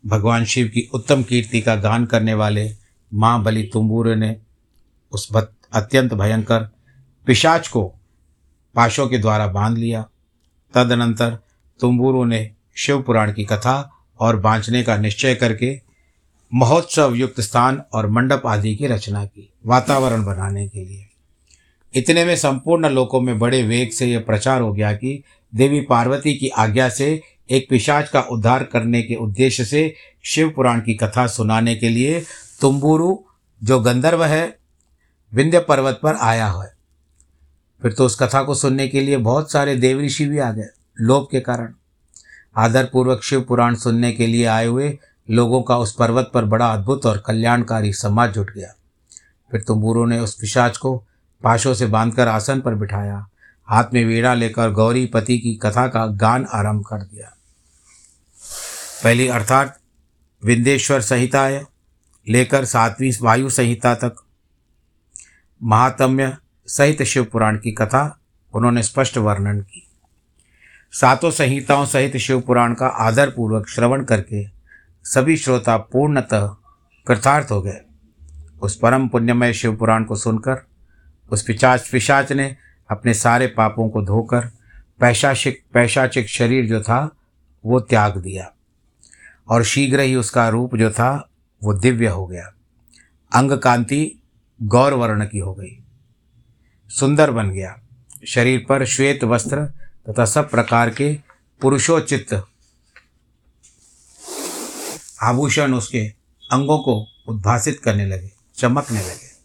भगवान 0.05 0.45
शिव 0.45 0.67
की 0.67 0.89
उत्तम 0.93 1.23
कीर्ति 1.23 1.61
का 1.61 1.75
गान 1.75 2.05
करने 2.05 2.33
वाले 2.33 2.71
माँ 3.13 3.43
बलि 3.43 3.69
तुम्बूर 3.73 4.15
ने 4.15 4.37
उस 5.11 5.35
अत्यंत 5.73 6.13
भयंकर 6.13 6.69
पिशाच 7.25 7.67
को 7.67 7.93
पाशों 8.75 9.07
के 9.07 9.17
द्वारा 9.17 9.47
बाँध 9.47 9.77
लिया। 9.77 10.09
तदनंतर 10.73 11.37
तुम्बूरों 11.79 12.25
ने 12.25 12.51
शिव 12.75 13.01
पुराण 13.01 13.33
की 13.33 13.43
कथा 13.43 13.93
और 14.19 14.39
बांचने 14.39 14.83
का 14.83 14.97
निश्चय 14.97 15.35
करके 15.35 15.81
महोत्सव 16.53 17.13
युक्त 17.15 17.41
स्थान 17.41 17.83
और 17.93 18.09
मंडप 18.09 18.41
आदि 18.45 18.75
की 18.75 18.87
रचना 18.87 19.25
की, 19.25 19.53
वातावरण 19.65 20.25
बनाने 20.25 20.67
के 20.67 20.85
लिए। 20.85 21.07
इतने 21.95 22.25
में 22.25 22.35
संपूर्ण 22.35 22.89
लोकों 22.89 23.21
में 23.21 23.39
बड़े 23.39 23.63
वेग 23.63 23.91
से 23.91 24.05
यह 24.05 24.19
प्रचार 24.19 24.61
हो 24.61 24.73
गया 24.73 24.93
कि 24.93 25.23
देवी 25.55 25.81
पार्वती 25.81 26.33
की 26.33 26.47
आज्ञा 26.47 26.89
से 26.89 27.21
एक 27.49 27.67
पिशाच 27.69 28.09
का 28.09 28.21
उद्धार 28.21 28.63
करने 28.63 29.01
के 29.01 29.15
उद्देश्य 29.15 29.65
से 29.65 29.95
शिव 30.23 30.49
पुराण 30.49 30.79
की 30.79 30.93
कथा 30.93 31.27
सुनाने 31.27 31.75
के 31.75 31.89
लिए 31.89 32.25
तुम्बुरु, 32.61 33.17
जो 33.63 33.79
गंधर्व 33.79 34.23
है, 34.23 34.57
विंध्य 35.33 35.59
पर्वत 35.59 35.99
पर 36.03 36.15
आया 36.15 36.47
है। 36.47 36.76
फिर 37.81 37.93
तो 37.93 38.05
उस 38.05 38.15
कथा 38.15 38.41
को 38.43 38.55
सुनने 38.55 38.87
के 38.87 39.01
लिए 39.01 39.17
बहुत 39.17 39.51
सारे 39.51 39.75
देव 39.75 39.99
ऋषि 40.01 40.25
भी 40.25 40.39
आ 40.39 40.51
गए, 40.51 40.67
लोभ 40.97 41.27
के 41.31 41.39
कारण। 41.39 41.73
आदरपूर्वक 42.57 43.23
शिव 43.23 43.41
पुराण 43.41 43.75
सुनने 43.75 44.11
के 44.11 44.27
लिए 44.27 44.45
आए 44.45 44.65
हुए 44.65 44.97
लोगों 45.29 45.61
का 45.61 45.77
उस 45.77 45.93
पर्वत 45.95 46.31
पर 46.33 46.45
बड़ा 46.45 46.67
अद्भुत 46.67 47.05
और 47.05 47.17
कल्याणकारी 47.17 47.93
समाज 47.93 48.33
जुट 48.33 48.51
गया। 48.51 48.73
फिर 49.51 49.61
तुम्बूरों 49.61 50.05
ने 50.07 50.19
उस 50.19 50.35
पिशाच 50.35 50.77
को 50.77 50.95
पाशों 51.43 51.73
से 51.73 51.85
बांधकर 51.85 52.27
आसन 52.27 52.61
पर 52.61 52.75
बिठाया, 52.75 53.25
हाथ 53.67 53.93
में 53.93 54.03
वीणा 54.05 54.33
लेकर 54.33 54.71
गौरी 54.71 55.05
पति 55.05 55.37
की 55.37 55.53
कथा 55.55 55.87
का 55.87 56.05
गान 56.07 56.45
आरंभ 56.53 56.83
कर 56.85 57.01
दिया। 57.01 57.33
पहली 59.03 59.27
अर्थात 59.27 59.77
विंदेश्वर 60.43 61.01
संहिता 61.01 61.47
लेकर 62.27 62.65
सातवीं 62.65 63.11
वायु 63.21 63.49
संहिता 63.49 63.93
तक। 63.95 64.15
महात्म्य 65.61 66.35
सहित 66.67 67.03
शिव 67.03 67.23
पुराण 67.23 67.57
की 67.57 67.71
कथा, 67.71 68.19
उन्होंने 68.53 68.83
स्पष्ट 68.83 69.17
वर्णन 69.17 69.61
की। 69.61 69.87
सातों 70.91 71.31
संहिताओं 71.31 71.85
सहित 71.85 72.17
शिव 72.17 72.41
पुराण 72.41 72.73
का 72.73 72.87
आदरपूर्वक 72.87 73.67
श्रवण 73.67 74.03
करके 74.03 74.45
सभी 75.03 75.37
श्रोता 75.37 75.77
पूर्णतः 75.77 76.47
कृतार्थ 77.07 77.47
हो 77.51 77.61
गए। 77.61 77.81
उस 78.61 78.75
परम 78.75 79.07
पुण्यमय 79.07 79.53
शिव 79.53 79.75
पुराण 79.75 80.03
को 80.03 80.15
सुनकर, 80.15 80.65
उस 81.31 81.43
पिचाच 81.43 81.89
पिशाच 81.89 82.31
ने 82.31 82.57
अपने 82.91 83.13
सारे 83.13 83.47
पापों 83.47 83.89
को 83.89 84.01
धोकर, 84.01 84.51
पैशाचिक 84.99 85.63
पैशाचिक 85.73 86.29
शरीर 86.29 86.65
जो 86.65 86.81
था, 86.81 87.11
वो 87.65 87.79
त्याग 87.79 88.17
दिया। 88.17 88.53
और 89.49 89.63
शीघ्र 89.63 89.99
ही 89.99 90.15
उसका 90.15 90.49
रूप 90.49 90.75
जो 90.75 90.91
था, 90.91 91.29
वो 91.63 91.73
दिव्य 91.73 92.07
हो 92.07 92.27
गया। 92.27 92.53
अंग 93.35 93.51
कांति 93.51 94.21
गौर 94.63 94.93
वर्ण 94.93 95.25
की 95.25 95.39
हो 95.39 95.53
गई। 95.53 95.83
सुंदर 96.89 97.31
बन 97.31 97.49
गया। 97.49 97.79
शरीर 98.27 98.65
पर 98.69 98.85
श्वेत 98.85 99.23
वस्त्र 99.23 99.65
तथा 100.09 100.25
सब 100.25 100.49
प्रकार 100.49 100.89
के 100.89 101.13
पुरुषोचित 101.61 102.33
आभूषण 105.23 105.73
उसके 105.73 106.01
अंगों 106.51 106.77
को 106.79 107.07
उद्भासित 107.27 107.79
करने 107.79 108.05
लगे, 108.05 108.31
चमकने 108.55 109.01
लगे। 109.01 109.35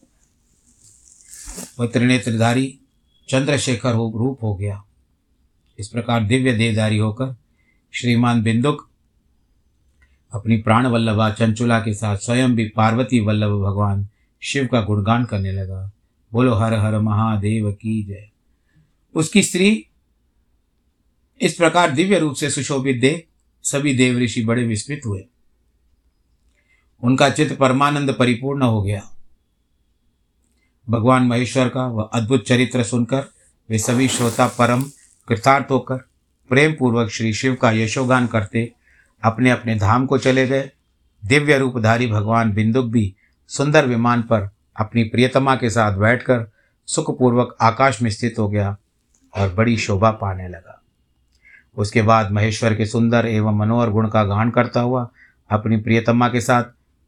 वह 1.78 1.86
त्रिनेत्रधारी 1.86 2.78
चंद्रशेखर 3.28 3.94
हो 3.94 4.12
रूप 4.16 4.42
हो 4.42 4.54
गया। 4.54 4.82
इस 5.78 5.88
प्रकार 5.88 6.24
दिव्य 6.24 6.52
देहधारी 6.52 6.98
होकर 6.98 7.36
श्रीमान 7.92 8.42
बिंदुक 8.42 8.88
अपनी 10.32 10.56
प्राण 10.56 10.86
वल्लभा 10.86 11.30
चंचुला 11.30 11.78
के 11.80 11.94
साथ 11.94 12.16
स्वयं 12.16 12.54
भी 12.54 12.68
पार्वती 12.68 13.20
वल्लभ 13.20 13.50
भगवान 13.50 14.08
शिव 14.42 14.68
का 14.72 14.80
गुणगान 14.82 15.24
करने 15.24 15.52
लगा। 15.52 15.90
बोलो, 16.32 16.54
हर 16.54 16.74
हर 16.74 16.98
महादेव 16.98 17.72
की 17.72 18.02
जय. 18.02 18.28
उसकी 19.14 19.42
स्त्री 19.42 19.86
इस 21.40 21.54
प्रकार 21.54 21.90
दिव्य 21.90 22.18
रूप 22.18 22.34
से 22.34 22.50
सुशोभित 22.50 23.00
दे 23.00 23.26
सभी 23.62 23.94
देव 23.94 24.18
ऋषि 24.18 24.44
बड़े 24.44 24.64
विस्मित 24.64 25.00
हुए। 25.06 25.24
उनका 27.02 27.30
चित्त 27.30 27.56
परमानंद 27.56 28.16
परिपूर्ण 28.18 28.62
हो 28.62 28.82
गया। 28.82 29.10
भगवान 30.90 31.22
महेश्वर 31.22 31.68
का 31.68 31.86
वह 31.86 32.10
अद्भुत 32.12 32.46
चरित्र 32.46 32.84
सुनकर 32.84 33.26
वे 33.70 33.78
सभी 33.78 34.08
श्रोता 34.08 34.46
परम 34.46 34.82
कृतार्थ 35.28 35.70
होकर 35.70 35.96
प्रेम 36.48 36.76
पूर्वक 36.78 37.10
श्री 37.10 37.34
शिव 37.34 37.54
का 37.54 37.70
यशोगान 37.70 38.26
करते 38.26 38.72
अपने 39.24 39.50
अपने 39.50 39.78
धाम 39.78 40.06
को 40.06 40.18
चले 40.18 40.46
गए। 40.46 40.70
दिव्य 41.24 41.58
रूपधारी 41.58 42.06
भगवान 42.06 42.52
बिंदुक 42.52 42.86
भी 42.86 43.14
सुंदर 43.48 43.86
विमान 43.86 44.22
पर 44.22 44.50
अपनी 44.76 45.04
प्रियतमा 45.04 45.56
के 45.56 45.70
साथ 45.70 45.92
बैठकर 45.92 46.46
सुखपूर्वक 46.86 47.56
आकाश 47.60 48.02
में 48.02 48.10
स्थित 48.10 48.34
हो 48.38 48.48
गया 48.48 48.76
और 49.34 49.54
बड़ी 49.54 49.76
शोभा 49.76 50.10
पाने 50.10 50.48
लगा। 50.48 50.82
उसके 51.76 52.02
बाद 52.02 52.30
महेश्वर 52.30 52.74
के 52.74 52.86
सुंदर 52.86 53.26
एवं 53.26 53.58
मनोहर 53.58 53.90
गुण 53.90 54.08
का 54.08 54.24
गान 54.24 54.50
करता 54.50 54.80
हुआ 54.80 55.10
अपनी 55.50 55.76
प्रियतमा 55.76 56.28
के 56.28 56.40
साथ 56.40 56.64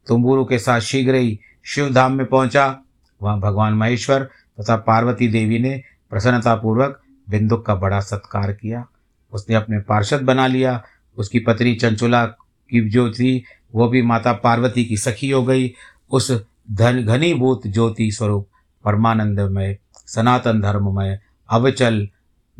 तुम्बुरु 0.07 0.45
के 0.45 0.59
साथ 0.59 0.79
शीघ्र 0.79 1.15
ही 1.15 1.39
शिव 1.65 1.93
धाम 1.93 2.13
में 2.13 2.25
पहुँचा। 2.25 2.79
वहाँ 3.21 3.39
भगवान 3.39 3.73
महेश्वर 3.73 4.23
तथा 4.61 4.75
पार्वती 4.75 5.27
देवी 5.27 5.59
ने 5.59 5.83
प्रसन्नतापूर्वक 6.09 7.01
बिंदुक 7.29 7.65
का 7.65 7.75
बड़ा 7.75 7.99
सत्कार 7.99 8.53
किया। 8.53 8.85
उसने 9.33 9.55
अपने 9.55 9.79
पार्षद 9.79 10.21
बना 10.21 10.47
लिया। 10.47 10.83
उसकी 11.17 11.39
पत्नी 11.39 11.75
चंचुला 11.75 12.25
की 12.25 12.89
जो 12.89 13.09
थी 13.11 13.43
वो 13.75 13.87
भी 13.89 14.01
माता 14.01 14.33
पार्वती 14.33 14.85
की 14.85 14.97
सखी 14.97 15.29
हो 15.29 15.43
गई। 15.43 15.73
उस 16.11 16.31
धन 16.71 17.03
घनीभूत 17.03 17.67
ज्योति 17.67 18.11
स्वरूप, 18.11 18.49
परमानंदमय, 18.85 19.77
सनातन 20.07 20.61
धर्ममय, 20.61 21.19
अवचल 21.49 22.09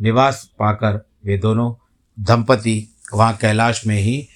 निवास 0.02 0.50
पाकर 0.58 1.08
वे 1.24 1.38
दोनों 1.38 1.74
दंपति 2.20 2.88
वहाँ 3.14 3.36
कैलाश 3.36 3.86
में 3.86 3.96
ही 3.96 4.28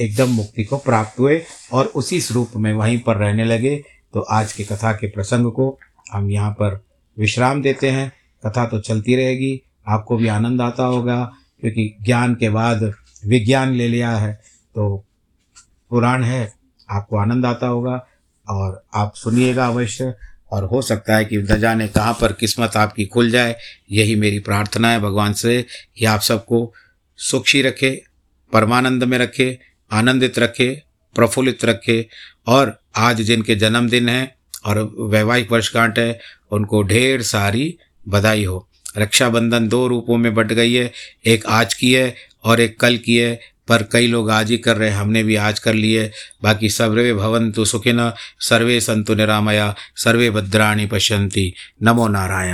एकदम 0.00 0.28
मुक्ति 0.28 0.64
को 0.64 0.76
प्राप्त 0.76 1.20
हुए 1.20 1.42
और 1.72 1.86
उसी 1.86 2.20
स्वरूप 2.20 2.50
में 2.56 2.72
वहीं 2.72 2.98
पर 2.98 3.16
रहने 3.16 3.44
लगे। 3.44 3.84
तो 4.14 4.20
आज 4.20 4.52
की 4.52 4.64
कथा 4.64 4.92
के 4.92 5.06
प्रसंग 5.06 5.52
को 5.52 5.78
हम 6.12 6.30
यहाँ 6.30 6.50
पर 6.50 6.84
विश्राम 7.18 7.62
देते 7.62 7.90
हैं। 7.90 8.12
कथा 8.46 8.66
तो 8.66 8.80
चलती 8.80 9.16
रहेगी। 9.16 9.62
आपको 9.88 10.16
भी 10.16 10.28
आनंद 10.28 10.60
आता 10.60 10.84
होगा, 10.84 11.32
क्योंकि 11.60 11.96
ज्ञान 12.02 12.34
के 12.34 12.50
बाद 12.50 12.92
विज्ञान 13.26 13.72
ले 13.72 13.88
लिया 13.88 14.10
है। 14.10 14.34
तो 14.74 15.04
पुराण 15.90 16.22
है, 16.22 16.54
आपको 16.90 17.16
आनंद 17.16 17.46
आता 17.46 17.66
होगा। 17.66 18.06
और 18.50 18.84
आप 18.94 19.12
सुनिएगा 19.16 19.66
अवश्य, 19.66 20.14
और 20.52 20.64
हो 20.64 20.82
सकता 20.82 21.16
है 21.16 21.24
कि 21.24 21.36
न 21.36 21.58
जाने 21.60 21.88
कहाँ 21.88 22.18
पर 22.20 22.32
किस्मत 22.32 22.76
आपकी 22.76 23.04
खुल 23.04 23.30
जाए। 23.30 23.56
यही 23.90 24.14
मेरी 24.14 24.38
प्रार्थना 24.38 24.90
है 24.90 25.00
भगवान 25.00 25.32
से 25.32 25.66
कि 25.96 26.04
आप 26.04 26.20
सबको 26.20 26.74
सुखी 27.16 27.62
रखे, 27.62 28.04
परमानंद 28.52 29.04
में 29.04 29.18
रखे, 29.18 29.58
आनंदित 29.92 30.38
रखे, 30.38 30.82
प्रफुल्लित 31.14 31.64
रखे। 31.64 32.08
और 32.46 32.78
आज 32.96 33.22
जिनके 33.22 33.54
जन्मदिन 33.54 34.08
है 34.08 34.36
और 34.64 34.96
वैवाहिक 35.00 35.52
वर्षगांठ 35.52 35.98
है, 35.98 36.20
उनको 36.50 36.82
ढेर 36.82 37.22
सारी 37.22 37.78
बधाई 38.08 38.44
हो। 38.44 38.68
रक्षाबंधन 38.98 39.68
दो 39.68 39.86
रूपों 39.86 40.16
में 40.16 40.34
बट 40.34 40.46
गई 40.46 40.74
है, 40.74 40.92
एक 41.26 41.46
आज 41.46 41.74
की 41.74 41.92
है 41.92 42.14
और 42.44 42.60
एक 42.60 42.80
कल 42.80 42.96
की 42.96 43.16
है। 43.16 43.53
पर 43.68 43.82
कई 43.92 44.06
लोग 44.06 44.30
आज 44.30 44.50
ही 44.50 44.58
कर 44.58 44.76
रहे 44.76 44.90
हैं, 44.90 44.96
हमने 44.96 45.22
भी 45.22 45.36
आज 45.36 45.58
कर 45.58 45.74
लिए। 45.74 46.10
बाकी 46.42 46.68
सर्वे 46.68 47.14
भवंतु 47.14 47.64
सुखिन, 47.64 48.12
सर्वे 48.40 48.80
संतु 48.80 49.14
निरामया, 49.14 49.74
सर्वे 49.96 50.30
भद्राणी 50.30 50.86
पश्यंती 50.86 51.54
नमो 51.82 52.08
नारायण। 52.08 52.52